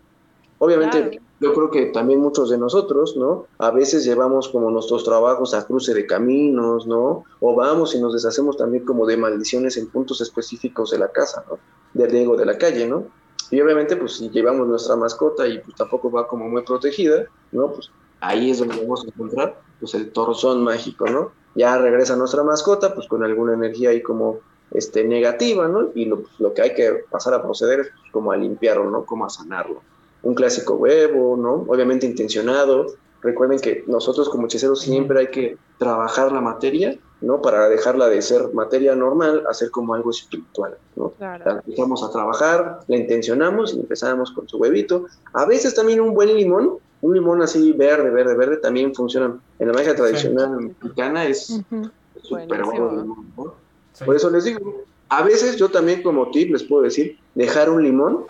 [0.64, 3.46] Obviamente, yo creo que también muchos de nosotros, ¿no?
[3.58, 7.24] A veces llevamos como nuestros trabajos a cruce de caminos, ¿no?
[7.40, 11.44] O vamos y nos deshacemos también como de maldiciones en puntos específicos de la casa,
[11.50, 11.58] ¿no?
[11.92, 13.04] Del Diego de la calle, ¿no?
[13.50, 17.72] Y obviamente, pues si llevamos nuestra mascota y pues tampoco va como muy protegida, ¿no?
[17.72, 17.90] Pues
[18.20, 21.32] ahí es donde vamos a encontrar, pues el torzón mágico, ¿no?
[21.54, 24.38] Ya regresa nuestra mascota, pues con alguna energía ahí como
[24.70, 25.90] este, negativa, ¿no?
[25.94, 29.04] Y lo, lo que hay que pasar a proceder es pues, como a limpiarlo, ¿no?
[29.04, 29.82] Como a sanarlo
[30.24, 31.64] un clásico huevo, ¿no?
[31.68, 32.86] Obviamente intencionado.
[33.22, 37.40] Recuerden que nosotros como hechiceros siempre hay que trabajar la materia, ¿no?
[37.40, 41.12] Para dejarla de ser materia normal, hacer como algo espiritual, ¿no?
[41.66, 45.06] empezamos a trabajar, la intencionamos y empezamos con su huevito.
[45.32, 49.38] A veces también un buen limón, un limón así verde, verde, verde, también funciona.
[49.58, 51.60] En la magia tradicional mexicana es
[52.22, 53.16] súper bueno.
[54.04, 57.82] Por eso les digo, a veces yo también como tip les puedo decir, dejar un
[57.82, 58.26] limón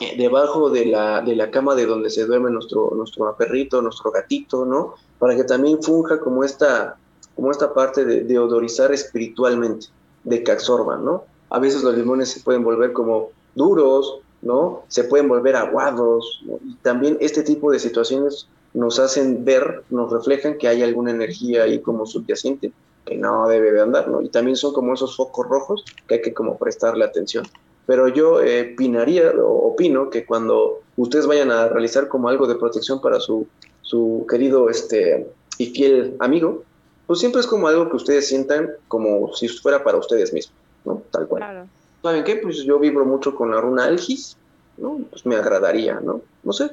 [0.00, 4.10] eh, debajo de la, de la cama de donde se duerme nuestro, nuestro perrito, nuestro
[4.10, 4.94] gatito, ¿no?
[5.18, 6.96] Para que también funja como esta,
[7.34, 9.86] como esta parte de, de odorizar espiritualmente,
[10.24, 11.24] de que absorban, ¿no?
[11.50, 14.84] A veces los limones se pueden volver como duros, ¿no?
[14.88, 16.42] Se pueden volver aguados,
[16.82, 21.80] también este tipo de situaciones nos hacen ver, nos reflejan que hay alguna energía ahí
[21.80, 22.72] como subyacente
[23.04, 24.22] que no debe de andar, ¿no?
[24.22, 27.44] Y también son como esos focos rojos que hay que como prestarle atención.
[27.86, 32.54] Pero yo eh, opinaría o opino que cuando ustedes vayan a realizar como algo de
[32.54, 33.46] protección para su,
[33.82, 35.26] su querido este,
[35.58, 36.64] y fiel amigo,
[37.06, 41.02] pues siempre es como algo que ustedes sientan como si fuera para ustedes mismos, ¿no?
[41.10, 41.42] Tal cual.
[41.42, 41.68] Claro.
[42.02, 42.36] ¿Saben qué?
[42.36, 44.36] Pues yo vibro mucho con la runa Algis,
[44.76, 44.98] ¿no?
[45.10, 46.22] Pues me agradaría, ¿no?
[46.42, 46.70] No sé.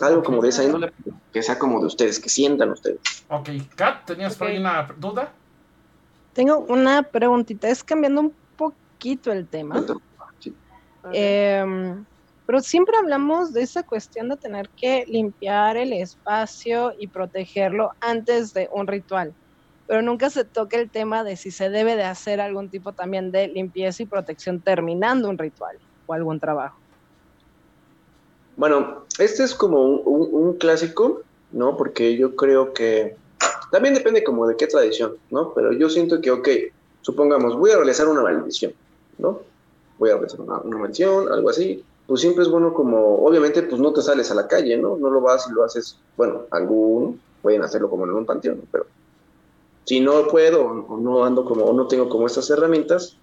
[0.00, 0.92] Algo como de esa índole,
[1.32, 3.00] que sea como de ustedes, que sientan ustedes.
[3.28, 5.32] Ok, Kat, ¿tenías por ahí una duda?
[6.32, 8.32] Tengo una preguntita, es cambiando un
[9.02, 9.84] poquito el tema.
[11.12, 12.04] Em,
[12.46, 18.54] pero siempre hablamos de esa cuestión de tener que limpiar el espacio y protegerlo antes
[18.54, 19.34] de un ritual,
[19.88, 23.32] pero nunca se toca el tema de si se debe de hacer algún tipo también
[23.32, 25.76] de limpieza y protección terminando un ritual
[26.06, 26.78] o algún trabajo.
[28.56, 31.76] Bueno, este es como un, clásico, ¿no?
[31.76, 33.16] Porque yo creo que
[33.72, 35.52] también depende como de qué tradición, ¿no?
[35.54, 36.48] Pero yo siento que, ok,
[37.02, 38.72] supongamos, voy a realizar una maldición,
[39.22, 39.40] ¿no?
[39.98, 41.84] Voy a realizar una, maldición, algo así.
[42.06, 44.96] Pues siempre es bueno como, obviamente, pues no te sales a la calle, ¿no?
[44.96, 48.86] No lo vas y lo haces, bueno, algunos pueden hacerlo como en un panteón, pero
[49.84, 53.16] si no puedo o no ando como, o no tengo como estas herramientas,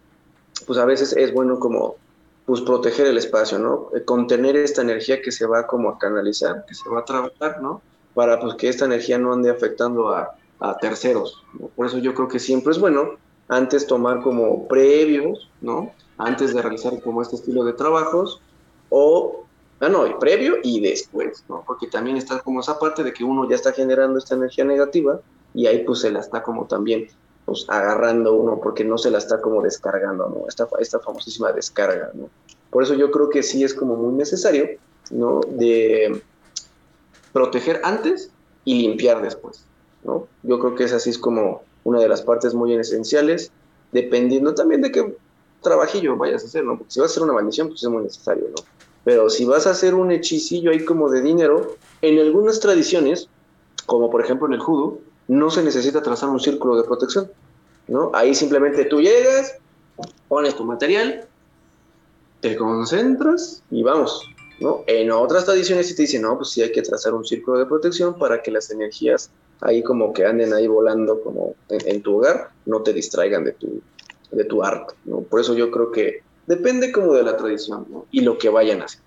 [0.68, 1.96] pues a veces es bueno como
[2.46, 3.90] pues proteger el espacio, ¿no?
[3.96, 7.62] Eh, contener esta energía que se va como a canalizar, que se va a trabajar,
[7.62, 7.82] ¿no?
[8.16, 10.36] Para pues que esta energía no ande afectando a,
[10.82, 11.42] terceros.
[11.76, 13.12] Por eso yo creo que siempre es bueno
[13.50, 15.92] antes tomar como previos, ¿no?
[16.18, 18.42] Antes de realizar como este estilo de trabajos
[18.90, 19.44] o,
[19.80, 21.64] ah, no, previo y después, ¿no?
[21.66, 25.20] Porque también está como esa parte de que uno ya está generando esta energía negativa
[25.54, 27.08] y ahí pues se la está como también
[27.46, 30.48] pues, agarrando uno porque no se la está como descargando, ¿no?
[30.48, 32.30] Esta, esta famosísima descarga, ¿no?
[32.70, 34.70] Por eso yo creo que sí es como muy necesario,
[35.10, 35.42] ¿no?
[35.48, 36.22] De
[37.34, 38.30] proteger antes
[38.64, 39.66] y limpiar después,
[40.04, 40.28] ¿no?
[40.44, 43.52] Yo creo que esa sí es como una de las partes muy esenciales,
[43.92, 45.16] dependiendo también de qué
[45.62, 46.78] trabajillo vayas a hacer, ¿no?
[46.78, 48.64] Porque si vas a hacer una maldición, pues es muy necesario, ¿no?
[49.04, 53.28] Pero si vas a hacer un hechicillo ahí como de dinero, en algunas tradiciones,
[53.86, 57.32] como por ejemplo en el judo, no se necesita trazar un círculo de protección,
[57.88, 58.12] ¿no?
[58.14, 59.56] Ahí simplemente tú llegas,
[60.28, 61.28] pones tu material,
[62.42, 64.24] te concentras y vamos,
[64.60, 64.84] ¿no?
[64.88, 67.66] En otras tradiciones sí te dicen, no, pues sí hay que trazar un círculo de
[67.66, 69.30] protección para que las energías
[69.62, 73.82] ahí como que anden ahí volando como en, tu hogar, no te distraigan de tu,
[74.32, 75.22] de tu arte, ¿no?
[75.22, 77.86] Por eso yo creo que depende como de la tradición.
[78.12, 79.02] Y lo que vayan a hacer.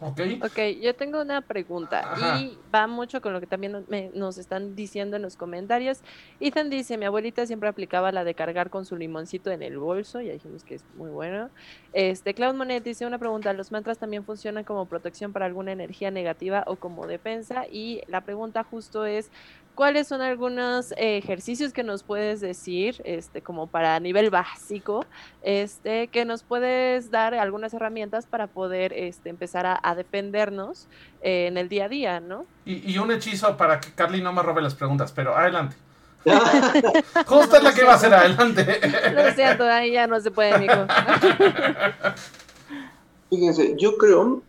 [0.00, 0.20] Ok.
[0.44, 3.84] Ok, yo tengo una pregunta y va mucho con lo que también
[4.14, 6.00] nos, están diciendo en los comentarios.
[6.40, 10.20] Ethan dice, mi abuelita siempre aplicaba la de cargar con su limoncito en el bolso,
[10.20, 11.50] ya dijimos que es muy bueno.
[11.92, 16.10] Este, Cloud Monet dice una pregunta, ¿los mantras también funcionan como protección para alguna energía
[16.10, 17.66] negativa o como defensa?
[17.70, 19.30] Y la pregunta justo es,
[19.78, 25.06] ¿Cuáles son algunos ejercicios que nos puedes decir, este, como para nivel básico,
[25.40, 30.88] este, que nos puedes dar algunas herramientas para poder este, empezar a, defendernos
[31.22, 32.44] eh, en el día a día, ¿no?
[32.64, 35.76] Y, un hechizo para que Carly no me robe las preguntas, pero adelante.
[37.26, 38.80] Justo es la que va a hacer adelante.
[39.14, 40.74] Lo siento, ahí ya no se puede, mijo.
[43.30, 44.42] Fíjense, yo creo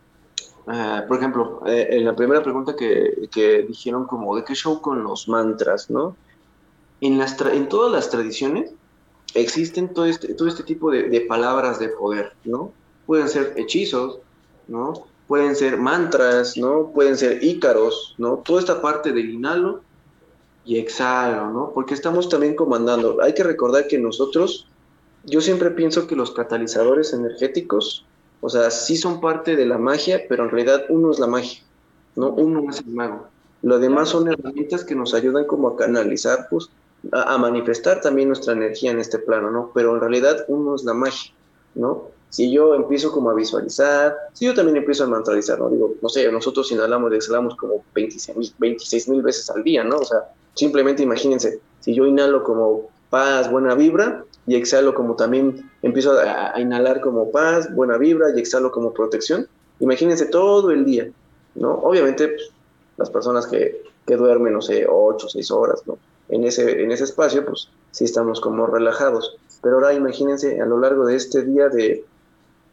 [0.71, 4.79] Ah, por ejemplo, eh, en la primera pregunta que, que, dijeron como de qué show
[4.81, 6.15] con los mantras, ¿no?
[7.01, 8.71] En, las en todas las tradiciones
[9.33, 12.71] existen todo este, todo este tipo de, de, palabras de poder, ¿no?
[13.07, 14.19] Pueden ser hechizos,
[14.67, 15.07] ¿no?
[15.27, 16.91] Pueden ser mantras, ¿no?
[16.93, 18.37] Pueden ser ícaros, ¿no?
[18.37, 19.81] Toda esta parte del inhalo
[20.65, 21.71] y exhalo, ¿no?
[21.73, 23.23] Porque estamos también comandando.
[23.23, 24.67] Hay que recordar que nosotros,
[25.25, 28.05] yo siempre pienso que los catalizadores energéticos
[28.41, 31.61] o sea, sí son parte de la magia, pero en realidad uno es la magia,
[32.15, 32.29] ¿no?
[32.29, 33.27] Uno es el mago.
[33.61, 36.69] Lo demás son herramientas que nos ayudan como a canalizar, pues,
[37.11, 39.71] a, manifestar también nuestra energía en este plano, ¿no?
[39.73, 41.33] Pero en realidad uno es la magia,
[41.75, 42.07] ¿no?
[42.29, 45.69] Si yo empiezo como a visualizar, si yo también empiezo a mantralizar, ¿no?
[45.69, 49.97] Digo, no sé, nosotros inhalamos y exhalamos como 26 mil veces al día, ¿no?
[49.97, 55.69] O sea, simplemente imagínense, si yo inhalo como paz, buena vibra, y exhalo como también
[55.83, 59.47] empiezo a, inhalar como paz, buena vibra, y exhalo como protección,
[59.79, 61.11] imagínense todo el día,
[61.53, 61.73] ¿no?
[61.75, 62.51] Obviamente, pues,
[62.97, 65.99] las personas que, que duermen, no sé, 8 o 6 horas, ¿no?
[66.29, 69.37] En ese, en ese espacio, pues sí estamos como relajados.
[69.61, 72.03] Pero ahora imagínense a lo largo de este día de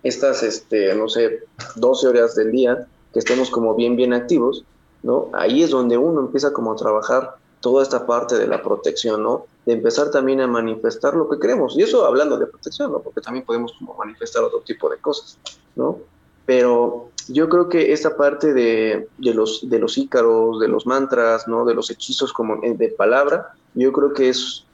[0.02, 1.40] estas, este, no sé,
[1.74, 4.64] 12 horas del día, que estemos como bien, bien activos,
[5.02, 5.28] ¿no?
[5.34, 9.46] Ahí es donde uno empieza como a trabajar toda esta parte de la protección, ¿no?
[9.64, 11.76] De empezar también a manifestar lo que queremos.
[11.76, 13.00] Y eso hablando de protección, ¿no?
[13.00, 15.38] Porque también podemos como manifestar otro tipo de cosas,
[15.74, 15.98] ¿no?
[16.44, 21.48] Pero yo creo que esta parte de, de los, de los ícaros, de los mantras,
[21.48, 21.64] ¿no?
[21.64, 24.66] De los hechizos como de palabra, yo creo que es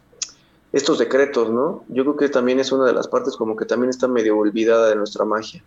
[0.73, 1.85] estos decretos, ¿no?
[1.89, 4.89] Yo creo que también es una de las partes como que también está medio olvidada
[4.89, 5.63] de nuestra magia,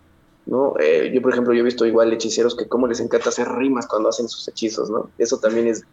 [0.46, 0.74] ¿no?
[0.80, 3.88] Eh, yo, por ejemplo, yo he visto igual hechiceros que como les encanta hacer rimas
[3.88, 5.10] cuando hacen sus hechizos, ¿no?
[5.18, 5.84] Eso también es,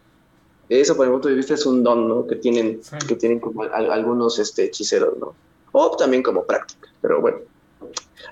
[0.81, 2.27] eso por mi punto de vista es un don, ¿no?
[2.27, 5.35] Que tienen, que tienen como algunos este, hechiceros, ¿no?
[5.71, 7.39] O también como práctica, pero bueno.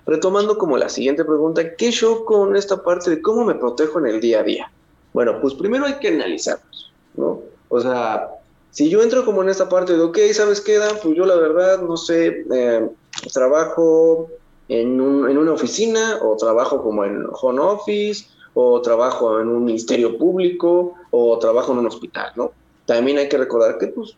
[0.05, 4.07] Retomando como la siguiente pregunta, ¿qué yo con esta parte de cómo me protejo en
[4.07, 4.71] el día a día?
[5.13, 7.41] Bueno, pues primero hay que analizarlos, ¿no?
[7.69, 8.29] O sea,
[8.71, 10.95] si yo entro como en esta parte de, ok, ¿sabes qué, Dan?
[11.03, 12.89] Pues yo la verdad, no sé, eh,
[13.33, 14.29] trabajo
[14.69, 19.63] en, un, en, una oficina o trabajo como en home office o trabajo en un
[19.63, 22.51] ministerio público o trabajo en un hospital, ¿no?
[22.85, 24.15] También hay que recordar que, pues,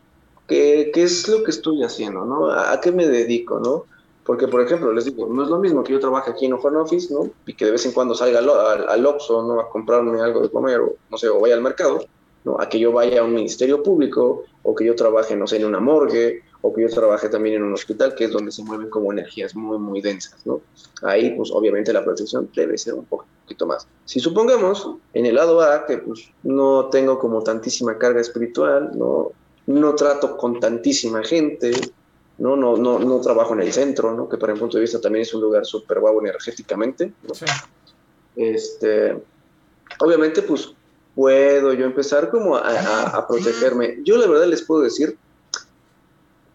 [0.48, 2.50] qué, es lo que estoy haciendo, ¿no?
[2.50, 3.84] ¿A, qué me dedico, ¿no?
[4.24, 6.60] Porque, por ejemplo, les digo, no es lo mismo que yo trabaje aquí en un
[6.62, 7.30] home office, ¿no?
[7.46, 9.60] Y que de vez en cuando salga al, al, al ¿no?
[9.60, 12.04] A comprarme algo de comer o, no sé, o vaya al mercado,
[12.44, 12.58] ¿no?
[12.58, 15.66] A que yo vaya a un ministerio público o que yo trabaje, no sé, en
[15.66, 18.88] una morgue o que yo trabaje también en un hospital, que es donde se mueven
[18.88, 20.62] como energías muy, muy densas, ¿no?
[21.02, 23.86] Ahí, pues, obviamente la protección debe ser un poquito más.
[24.06, 29.32] Si supongamos, en el lado A, que pues no tengo como tantísima carga espiritual, ¿no?
[29.66, 31.72] No trato con tantísima gente,
[32.38, 32.56] ¿no?
[32.56, 34.26] No, no, no trabajo en el centro, ¿no?
[34.26, 37.12] Que para mi punto de vista también es un lugar súper guapo energéticamente,
[38.36, 39.22] Este,
[40.00, 40.72] obviamente, pues
[41.14, 43.98] puedo yo empezar como a, protegerme.
[44.02, 45.18] Yo la verdad les puedo decir,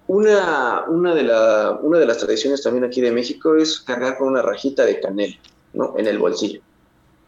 [0.10, 4.30] una, una, de la, una de las tradiciones también aquí de México es cargar con
[4.30, 5.36] una rajita de canela,
[5.74, 5.94] ¿no?
[6.00, 6.62] En el bolsillo.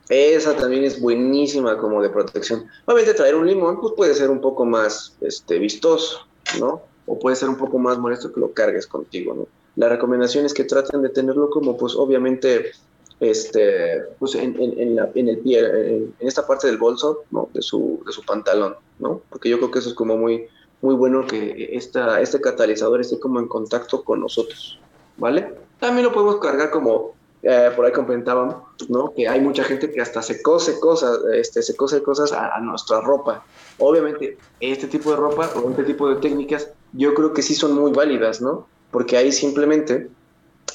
[0.09, 2.65] Esa también es buenísima como de protección.
[2.85, 6.25] Obviamente traer un limón pues puede ser un poco más este, vistoso,
[6.59, 6.81] ¿no?
[7.05, 9.47] O puede ser un poco más molesto que lo cargues contigo, ¿no?
[9.75, 12.71] La recomendación es que traten de tenerlo como pues obviamente
[13.19, 17.47] este, pues en, en, la, en el pie, en, esta parte del bolso, ¿no?
[17.53, 19.21] De su, de su pantalón, ¿no?
[19.29, 20.47] Porque yo creo que eso es como muy,
[20.81, 24.79] muy bueno que esta, este catalizador esté como en contacto con nosotros,
[25.17, 25.53] ¿vale?
[25.79, 27.13] También lo podemos cargar como,
[27.43, 28.57] eh, por ahí comentaban,
[28.89, 29.13] ¿no?
[29.13, 32.61] Que hay mucha gente que hasta se cose cosas, este, se cose cosas a, a
[32.61, 33.43] nuestra ropa.
[33.77, 37.73] Obviamente, este tipo de ropa o este tipo de técnicas, yo creo que sí son
[37.73, 38.67] muy válidas, ¿no?
[38.91, 40.09] Porque ahí simplemente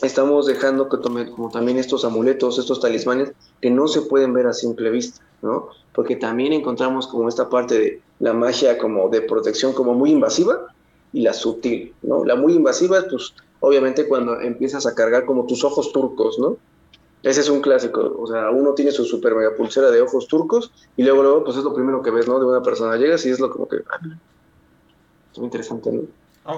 [0.02, 4.46] estamos dejando que tome como también estos amuletos, estos talismanes que no se pueden ver
[4.46, 5.68] a simple vista, ¿no?
[5.94, 10.66] Porque también encontramos como esta parte de la magia como de protección como muy invasiva
[11.12, 12.24] y la sutil, ¿no?
[12.24, 16.56] La muy invasiva, pues obviamente cuando empiezas a cargar como tus ojos turcos, ¿no?
[17.22, 20.70] Ese es un clásico, o sea, uno tiene su super mega pulsera de ojos turcos
[20.96, 22.38] y luego, luego, pues es lo primero que ves, ¿no?
[22.38, 23.98] De una persona llegas y es lo como que, ah,
[25.32, 26.02] es muy interesante, ¿no?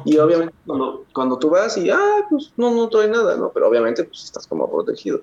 [0.05, 3.51] Y obviamente cuando, cuando tú vas y, ah, pues no, no trae nada, ¿no?
[3.51, 5.23] Pero obviamente pues estás como protegido.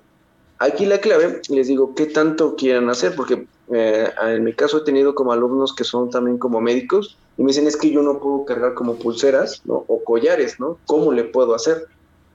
[0.60, 3.16] Aquí la clave, les digo, ¿qué tanto quieren hacer?
[3.16, 7.44] Porque eh, en mi caso he tenido como alumnos que son también como médicos y
[7.44, 9.84] me dicen es que yo no puedo cargar como pulseras, ¿no?
[9.88, 10.78] O collares, ¿no?
[10.86, 11.88] ¿Cómo le puedo hacer?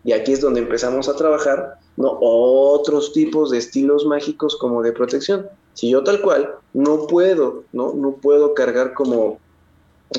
[0.04, 2.18] Y aquí es donde empezamos a trabajar, ¿no?
[2.20, 5.46] Otros tipos de estilos mágicos como de protección.
[5.72, 7.94] Si yo tal cual no puedo, ¿no?
[7.94, 9.38] No puedo cargar como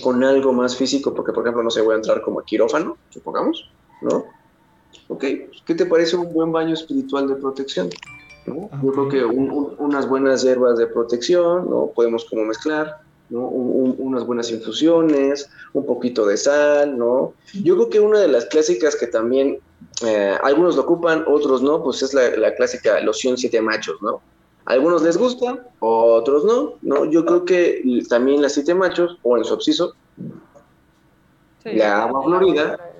[0.01, 2.97] con algo más físico, porque por ejemplo, no sé, voy a entrar como a quirófano,
[3.09, 3.69] supongamos,
[4.01, 4.25] ¿no?
[5.07, 5.25] Ok,
[5.65, 7.89] ¿qué te parece un buen baño espiritual de protección?
[8.45, 11.91] Yo creo que unas buenas hierbas de protección, ¿no?
[11.93, 13.47] Podemos como mezclar, ¿no?
[13.47, 17.33] unas buenas infusiones, un poquito de sal, ¿no?
[17.63, 19.59] Yo creo que una de las clásicas que también
[20.05, 24.21] eh, algunos lo ocupan, otros no, pues es la, la clásica loción siete machos, ¿no?
[24.65, 27.05] algunos les gusta, otros no, ¿no?
[27.05, 29.95] Yo creo que también las siete machos, o el subsiso,
[31.63, 32.90] la agua florida,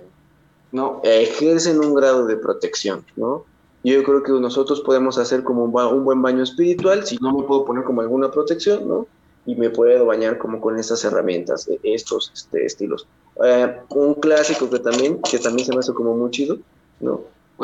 [0.71, 1.01] ¿no?
[1.03, 3.45] Ejercen un grado de protección, ¿no?
[3.83, 7.65] Yo creo que nosotros podemos hacer como un, buen baño espiritual, si no me puedo
[7.65, 9.07] poner como alguna protección, ¿no?
[9.45, 13.07] Y me puedo bañar como con estas herramientas, e, estos este, estilos.
[13.43, 16.57] Eh, un clásico que también, que también se me hace como muy chido,
[16.99, 17.21] ¿no?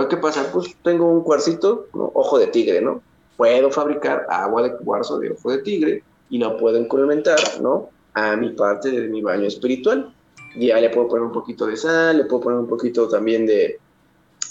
[0.09, 0.51] ¿Qué pasa?
[0.51, 1.87] Pues tengo un cuarcito.
[1.91, 3.01] Ojo de tigre, ¿no?
[3.37, 7.89] puedo fabricar agua de cuarzo de ojo de tigre y lo puedo incrementar, ¿no?
[8.15, 10.11] a mi parte de mi baño espiritual.
[10.57, 13.79] Ya le puedo poner un poquito de sal, le puedo poner un poquito también de,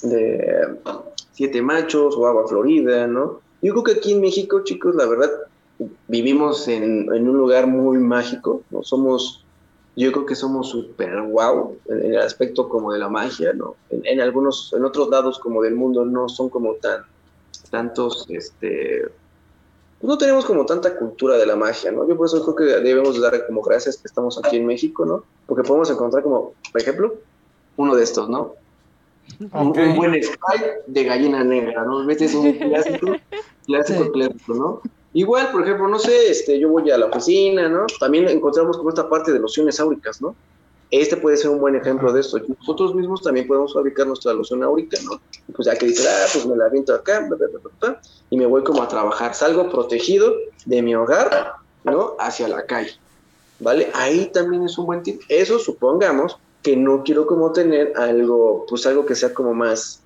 [0.03, 0.77] de
[1.33, 3.41] siete machos o agua florida, ¿no?
[3.63, 5.31] Yo creo que aquí en México, chicos, la verdad,
[6.09, 8.83] vivimos en, en un lugar muy mágico, ¿no?
[8.83, 9.45] Somos,
[9.97, 13.77] yo creo que somos súper wow en, el aspecto como de la magia, ¿no?
[13.91, 17.03] En, en, algunos, en otros lados como del mundo no son como tan,
[17.71, 19.05] tantos, este,
[20.03, 22.07] no tenemos como tanta cultura de la magia, ¿no?
[22.07, 25.24] Yo por eso creo que debemos dar como gracias que estamos aquí en México, ¿no?
[25.47, 27.14] Porque podemos encontrar como, por ejemplo,
[27.76, 28.55] uno de estos, ¿no?
[29.53, 32.05] Un, buen spike de gallina negra, ¿no?
[32.05, 33.16] Metes un clásico,
[33.66, 34.80] clásico, clásico, ¿no?
[35.12, 37.86] Igual, por ejemplo, no sé, este, yo voy a la oficina, ¿no?
[37.99, 40.36] También encontramos como esta parte de lociones áuricas, ¿no?
[40.91, 42.39] Este puede ser un buen ejemplo de esto.
[42.61, 45.20] Nosotros mismos también podemos fabricar nuestra loción áurica, ¿no?
[45.55, 47.28] Pues ya que dice, ah, pues me la aviento acá,
[48.30, 49.34] y me voy como a trabajar.
[49.34, 50.32] Salgo protegido
[50.64, 52.14] de mi hogar, ¿no?
[52.20, 52.93] Hacia la calle,
[53.59, 53.91] ¿vale?
[53.95, 55.20] Ahí también es un buen tip.
[55.28, 60.03] Eso supongamos que no quiero como tener algo, pues algo que sea como más...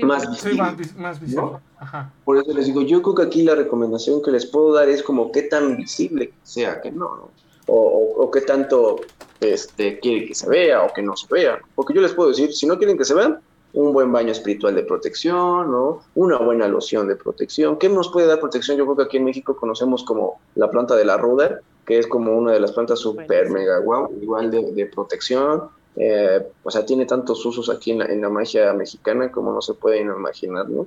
[0.00, 0.62] Más visible,
[0.98, 1.52] más, visible.
[1.78, 2.12] Ajá.
[2.26, 5.02] Por eso les digo, yo creo que aquí la recomendación que les puedo dar es
[5.02, 7.30] como qué tan visible sea, que no, ¿no?
[7.66, 9.00] O, o, o qué tanto
[9.40, 11.58] este, quiere que se vea o que no se vea.
[11.74, 13.40] Porque yo les puedo decir, si no quieren que se vean,
[13.72, 16.02] un buen baño espiritual de protección, ¿no?
[16.14, 17.78] Una buena loción de protección.
[17.78, 18.76] ¿Qué nos puede dar protección?
[18.76, 22.06] Yo creo que aquí en México conocemos como la planta de la ruda, que es
[22.06, 25.68] como una de las plantas super mega guau, igual de, protección.
[25.96, 29.60] Eh, o sea, tiene tantos usos aquí en la, en la, magia mexicana como no
[29.60, 30.86] se pueden imaginar, ¿no?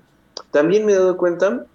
[0.52, 1.66] También me he dado cuenta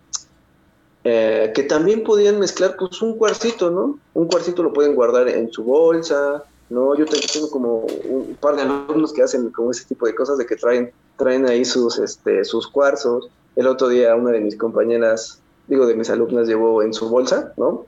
[1.05, 3.99] eh, que también podían mezclar pues un cuarcito, ¿no?
[4.15, 8.63] Un cuarcito lo pueden guardar en su bolsa, no, yo tengo como un par de
[8.63, 12.45] alumnos que hacen como ese tipo de cosas, de que traen, traen ahí sus, este,
[12.45, 13.31] sus cuarzos.
[13.57, 17.53] El otro día una de mis compañeras, digo, de mis alumnas llevó en su bolsa,
[17.57, 17.87] ¿no?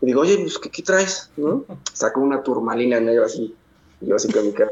[0.00, 1.30] Y digo, oye, pues, ¿qué, qué traes?
[1.36, 1.64] ¿no?
[1.92, 3.54] Sacó una turmalina negra así.
[4.00, 4.70] Yo así con mi cara.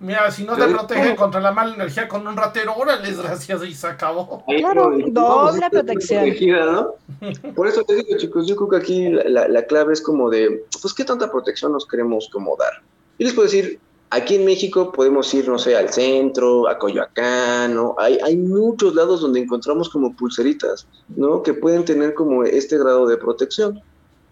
[0.00, 3.74] Mira, si no te protegen contra la mala energía con un ratero, órale, gracias, y
[3.74, 4.44] se acabó.
[4.46, 6.26] Claro, doble protección.
[6.50, 6.94] ¿no?
[7.54, 10.64] Por eso te digo, chicos, yo creo que aquí la, la, clave es como de,
[10.80, 12.82] pues, ¿qué tanta protección nos queremos como dar?
[13.18, 13.80] Y les puedo decir,
[14.10, 17.96] aquí en México podemos ir, no sé, al centro, a Coyoacán, ¿no?
[17.98, 21.42] Hay, hay muchos lados donde encontramos como pulseritas, ¿no?
[21.42, 23.82] Que pueden tener como este grado de protección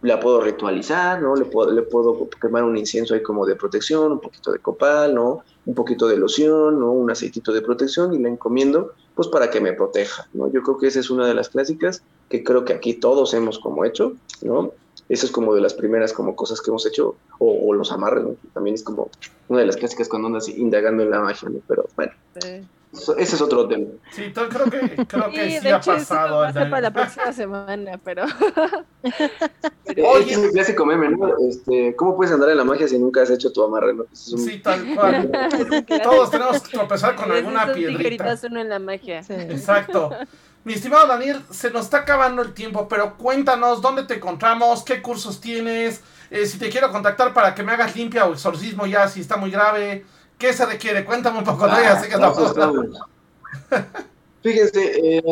[0.06, 1.36] la puedo ritualizar, ¿no?
[1.36, 5.14] Le puedo, le puedo quemar un incienso ahí como de protección, un poquito de copal,
[5.14, 5.42] ¿no?
[5.66, 6.92] Un poquito de loción, ¿no?
[6.92, 10.50] Un aceitito de protección y la encomiendo, pues para que me proteja, ¿no?
[10.50, 13.58] Yo creo que esa es una de las clásicas que creo que aquí todos hemos
[13.58, 14.72] como hecho, ¿no?
[15.08, 18.36] Esa es como de las primeras como cosas que hemos hecho, o, los amarres, ¿no?
[18.54, 19.10] También es como
[19.48, 21.60] una de las clásicas cuando andas indagando en la magia, ¿no?
[21.68, 22.12] Pero bueno.
[22.96, 23.86] Ese es otro tema.
[24.10, 26.40] Sí, creo que, creo que sí, ha pasado.
[26.40, 28.24] Va a para la próxima semana, pero.
[30.04, 31.34] Oye, es un clásico meme, ¿no?
[31.48, 33.94] Este, ¿Cómo puedes andar en la magia si nunca has hecho tu amarre?
[33.94, 34.04] ¿no?
[34.12, 35.30] Sí, tal cual.
[36.02, 38.34] Todos tenemos que tropezar con alguna piedrita.
[38.48, 39.20] uno en la magia.
[39.28, 40.10] Exacto.
[40.64, 45.00] Mi estimado Daniel, se nos está acabando el tiempo, pero cuéntanos dónde te encontramos, qué
[45.00, 49.06] cursos tienes, eh, si te quiero contactar para que me hagas limpia o exorcismo ya
[49.06, 50.04] si está muy grave.
[50.38, 51.04] ¿Qué se requiere?
[51.04, 52.02] Cuéntame un poco de ella.
[52.02, 52.16] que
[54.42, 55.22] Fíjense,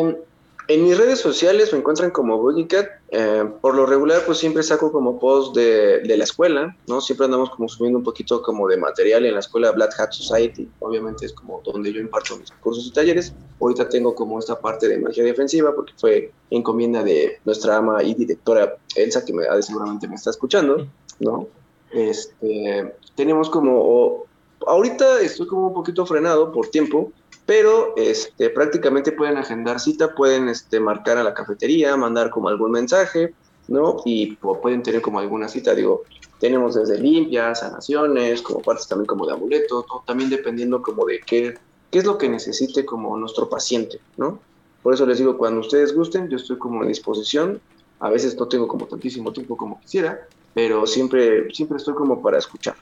[0.67, 2.89] en mis redes sociales me encuentran como Boogiecat.
[3.11, 6.99] Eh, por lo regular, pues siempre saco como post de, de, la escuela, ¿no?
[7.01, 10.67] Siempre andamos como subiendo un poquito como de material en la escuela Black Hat Society.
[10.79, 13.33] Obviamente es como donde yo imparto mis cursos y talleres.
[13.61, 18.15] Ahorita tengo como esta parte de magia defensiva porque fue encomienda de nuestra ama y
[18.15, 20.87] directora Elsa, que me, seguramente me está escuchando,
[21.19, 21.47] ¿no?
[21.91, 24.25] Este, tenemos como
[24.67, 27.11] ahorita estoy como un poquito frenado por tiempo,
[27.45, 32.71] pero este, prácticamente pueden agendar cita, pueden este, marcar a la cafetería, mandar como algún
[32.71, 33.33] mensaje,
[33.67, 33.97] ¿no?
[34.05, 36.03] Y pueden tener como alguna cita, digo,
[36.39, 41.57] tenemos desde limpias, sanaciones, como partes también como de amuletos, también dependiendo como de qué,
[41.91, 44.39] qué es lo que necesite como nuestro paciente, ¿no?
[44.81, 47.59] Por eso les digo, cuando ustedes gusten, yo estoy como en disposición,
[47.99, 52.37] a veces no tengo como tantísimo tiempo como quisiera, pero siempre, siempre estoy como para
[52.37, 52.75] escuchar.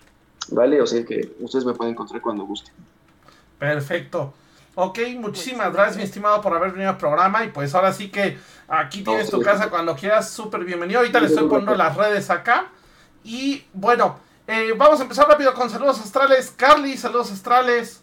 [0.50, 0.82] ¿Vale?
[0.82, 2.74] O sea que ustedes me pueden encontrar cuando gusten.
[3.60, 4.34] Perfecto.
[4.76, 7.46] Ok, muchísimas gracias, mi estimado, por haber venido al programa.
[7.46, 8.38] Y pues ahora sí que
[8.68, 10.32] aquí tienes tu casa cuando quieras.
[10.32, 11.00] Súper bienvenido.
[11.00, 12.68] Ahorita le estoy poniendo las redes acá.
[13.24, 14.18] Y bueno,
[14.48, 16.52] eh, vamos a empezar rápido con saludos astrales.
[16.58, 18.02] Carly, saludos astrales.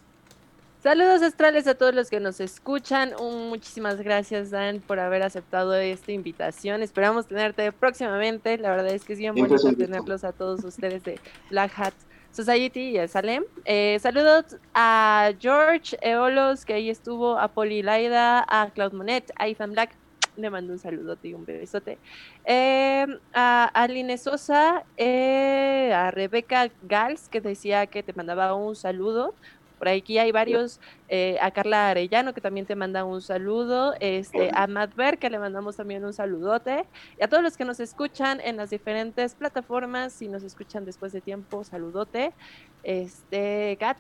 [0.80, 3.14] Saludos astrales a todos los que nos escuchan.
[3.18, 6.82] muchísimas gracias, Dan, por haber aceptado esta invitación.
[6.82, 8.56] Esperamos tenerte próximamente.
[8.56, 11.20] La verdad es que es bien bonito tenerlos a todos ustedes de
[11.50, 11.94] Black Hat
[12.32, 13.44] Society y Salem.
[13.64, 19.48] Eh, saludos a George Eolos, que ahí estuvo, a Poli Laida, a Cloud Monet, a
[19.48, 19.96] Ethan Black.
[20.36, 21.98] le mando un saludote y un besote.
[22.44, 29.34] Eh, a Aline Sosa, eh, a Rebeca Gals, que decía que te mandaba un saludo.
[29.80, 30.78] Por aquí hay varios,
[31.08, 35.30] eh, a Carla Arellano, que también te manda un saludo, este, a Matt Ver, que
[35.30, 36.84] le mandamos también un saludote,
[37.18, 41.12] y a todos los que nos escuchan en las diferentes plataformas, si nos escuchan después
[41.12, 42.34] de tiempo, saludote.
[42.82, 43.96] Este, Gat,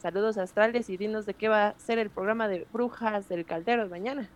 [0.00, 3.82] saludos astrales y dinos de qué va a ser el programa de Brujas del Caldero
[3.82, 4.30] de mañana.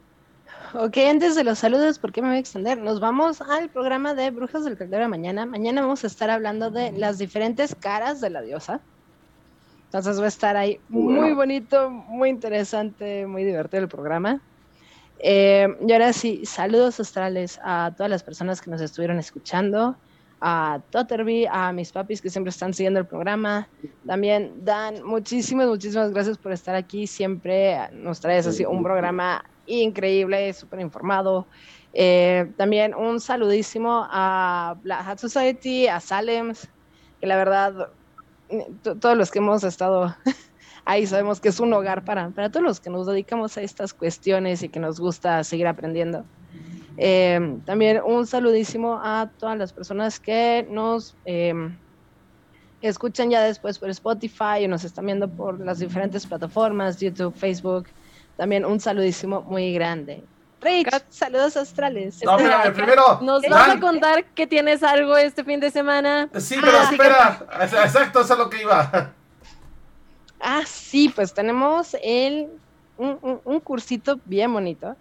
[0.75, 2.77] Ok, antes de los saludos, ¿por qué me voy a extender?
[2.77, 5.47] Nos vamos al programa de Brujas del Caldero de mañana.
[5.47, 8.83] Mañana vamos a estar hablando de las diferentes caras de la diosa.
[9.87, 14.41] Entonces va a estar ahí muy bonito, muy interesante, muy divertido el programa.
[15.19, 19.97] Eh, y ahora sí, saludos astrales a todas las personas que nos estuvieron escuchando,
[20.41, 23.69] a Totterby, a mis papis que siempre están siguiendo el programa.
[24.07, 27.07] También, Dan, muchísimas, muchísimas gracias por estar aquí.
[27.07, 31.47] Siempre nos traes así un programa increíble, súper informado.
[31.95, 36.69] Eh, también un saludísimo a Black Hat Society, a Salems,
[37.19, 37.89] que la verdad
[38.83, 40.15] todos los que hemos estado
[40.87, 43.93] ahí sabemos que es un hogar para, para todos los que nos dedicamos a estas
[43.93, 46.25] cuestiones y que nos gusta seguir aprendiendo.
[46.97, 51.53] Eh, también un saludísimo a todas las personas que nos eh,
[52.81, 57.87] escuchan ya después por Spotify y nos están viendo por las diferentes plataformas, YouTube, Facebook.
[58.37, 60.23] También un saludísimo muy grande.
[60.61, 62.23] Rich, saludos astrales.
[62.25, 63.21] No, espérame, primero.
[63.21, 66.29] ¿Nos vas a contar que tienes algo este fin de semana?
[66.39, 67.47] Sí, pero ah, espera.
[67.85, 69.13] Exacto, eso es lo que iba.
[70.41, 72.49] Ah, sí, pues tenemos el,
[72.99, 74.97] un, un, cursito bien bonito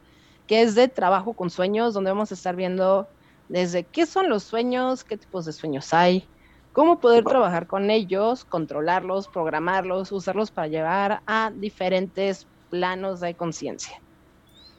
[0.48, 3.08] que es de trabajo con sueños, donde vamos a estar viendo
[3.50, 6.28] desde qué son los sueños, qué tipos de sueños hay,
[6.74, 14.02] cómo poder trabajar con ellos, controlarlos, programarlos, usarlos para llevar a diferentes planos de conciencia.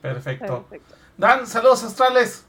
[0.00, 0.66] Perfecto.
[1.16, 2.46] Dan, saludos astrales.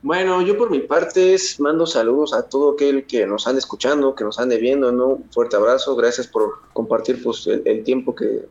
[0.00, 4.22] Bueno, yo por mi parte mando saludos a todo aquel que nos ande escuchando, que
[4.22, 5.06] nos ande viendo, ¿no?
[5.08, 8.46] Un fuerte abrazo, gracias por compartir pues, el, tiempo que,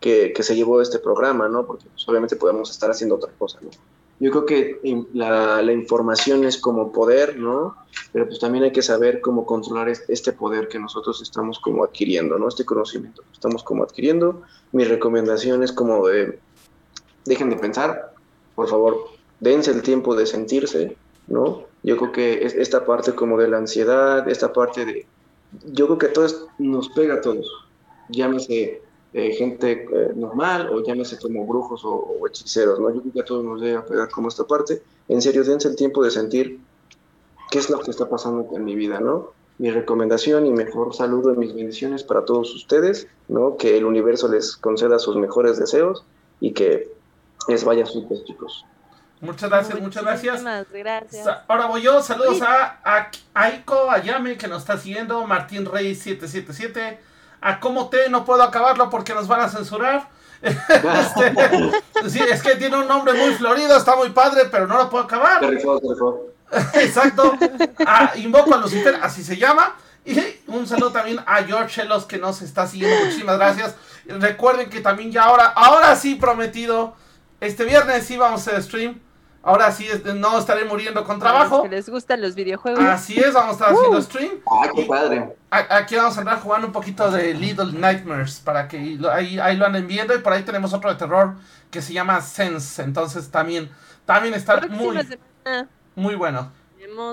[0.00, 1.66] que, se llevó este programa, ¿no?
[1.66, 3.70] Porque pues, obviamente podemos estar haciendo otra cosa, ¿no?
[4.18, 7.76] Yo creo que la, la, información es como poder, ¿no?
[8.12, 12.38] Pero pues también hay que saber cómo controlar este poder que nosotros estamos como adquiriendo,
[12.38, 12.48] ¿no?
[12.48, 14.40] Este conocimiento estamos como adquiriendo.
[14.72, 16.38] Mi recomendación es como de
[17.26, 18.14] dejen de pensar,
[18.54, 19.08] por favor,
[19.40, 20.96] dense el tiempo de sentirse,
[21.26, 21.64] ¿no?
[21.82, 25.06] Yo creo que es esta parte como de la ansiedad, esta parte de...
[25.66, 26.26] Yo creo que todo
[26.58, 27.46] nos pega a todos,
[28.08, 32.92] llámese eh, gente eh, normal o llámese como brujos o, hechiceros, ¿no?
[32.92, 34.82] Yo creo que a todos nos debe pegar como esta parte.
[35.08, 36.60] En serio, dense el tiempo de sentir
[37.50, 39.32] qué es lo que está pasando en mi vida, ¿no?
[39.58, 43.56] Mi recomendación y mejor saludo y mis bendiciones para todos ustedes, ¿no?
[43.56, 46.04] Que el universo les conceda sus mejores deseos
[46.40, 46.95] y que
[47.48, 48.64] es vaya súper, chicos.
[49.20, 50.44] Muchas gracias, muchas gracias.
[50.70, 51.26] gracias.
[51.48, 57.00] Ahora voy yo, saludos a, a Aiko Ayame que nos está siguiendo, Martín Rey 777,
[57.40, 60.08] a Como Te, no puedo acabarlo porque nos van a censurar.
[60.42, 64.90] Este, sí, es que tiene un nombre muy florido, está muy padre, pero no lo
[64.90, 65.42] puedo acabar.
[66.74, 67.36] Exacto.
[67.86, 69.74] A, invoco a Lucifer, así se llama.
[70.04, 73.06] Y un saludo también a George Chelos que nos está siguiendo.
[73.06, 73.74] Muchísimas gracias.
[74.04, 76.94] Recuerden que también ya ahora, ahora sí prometido
[77.40, 79.00] este viernes sí vamos a hacer stream.
[79.42, 81.62] Ahora sí no estaré muriendo con trabajo.
[81.62, 82.82] que les gustan los videojuegos.
[82.84, 84.02] Así es, vamos a estar haciendo uh.
[84.02, 84.32] stream.
[84.44, 85.36] Ah, qué padre.
[85.50, 89.66] Aquí vamos a andar jugando un poquito de Little Nightmares para que ahí, ahí lo
[89.66, 90.14] anden viendo.
[90.16, 91.36] Y por ahí tenemos otro de terror
[91.70, 92.82] que se llama Sense.
[92.82, 93.70] Entonces también,
[94.04, 94.98] también está muy,
[95.94, 96.50] muy bueno.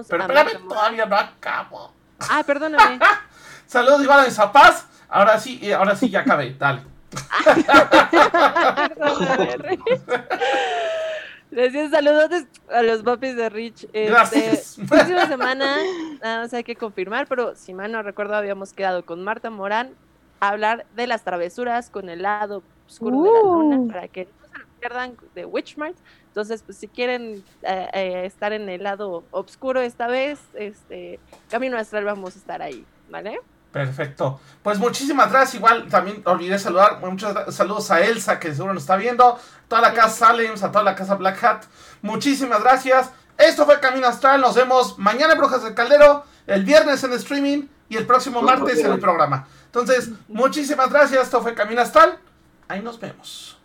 [0.07, 1.93] Pero espérame, todavía no acabo.
[2.19, 2.99] Ah, perdóname.
[3.67, 4.87] Saludos Iván a Zapaz.
[5.07, 6.55] Ahora sí, ahora sí ya acabé.
[6.57, 6.92] Dale.
[11.51, 13.83] Decía saludos a los papis de Rich.
[13.83, 14.77] Este, Gracias.
[14.89, 15.77] Próxima semana,
[16.19, 19.91] nada más hay que confirmar, pero si mal no recuerdo, habíamos quedado con Marta Morán
[20.39, 23.87] a hablar de las travesuras con el lado oscuro de la luna uh.
[23.87, 25.95] para que no se lo pierdan de Witchmart.
[26.27, 31.19] Entonces, pues si quieren eh, eh, estar en el lado oscuro esta vez, este
[31.51, 33.39] Camino Astral vamos a estar ahí, ¿vale?
[33.73, 34.39] Perfecto.
[34.61, 35.55] Pues muchísimas gracias.
[35.55, 36.99] Igual también olvidé saludar.
[37.01, 39.25] Muchos saludos a Elsa, que seguro nos está viendo.
[39.25, 41.63] A toda la casa Salems, a toda la casa Black Hat.
[42.03, 43.09] Muchísimas gracias.
[43.35, 44.39] Esto fue Camino Astral.
[44.41, 48.77] Nos vemos mañana en Brujas del Caldero, el viernes en streaming y el próximo martes
[48.77, 49.47] en el programa.
[49.65, 51.23] Entonces, muchísimas gracias.
[51.23, 52.19] Esto fue Camino Astral.
[52.67, 53.57] Ahí nos vemos.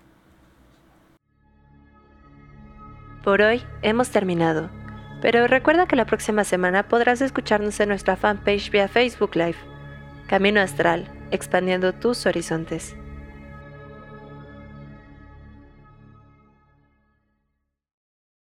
[3.22, 4.70] Por hoy hemos terminado.
[5.20, 9.67] Pero recuerda que la próxima semana podrás escucharnos en nuestra fanpage vía Facebook Live.
[10.28, 12.94] Camino Astral, expandiendo tus horizontes.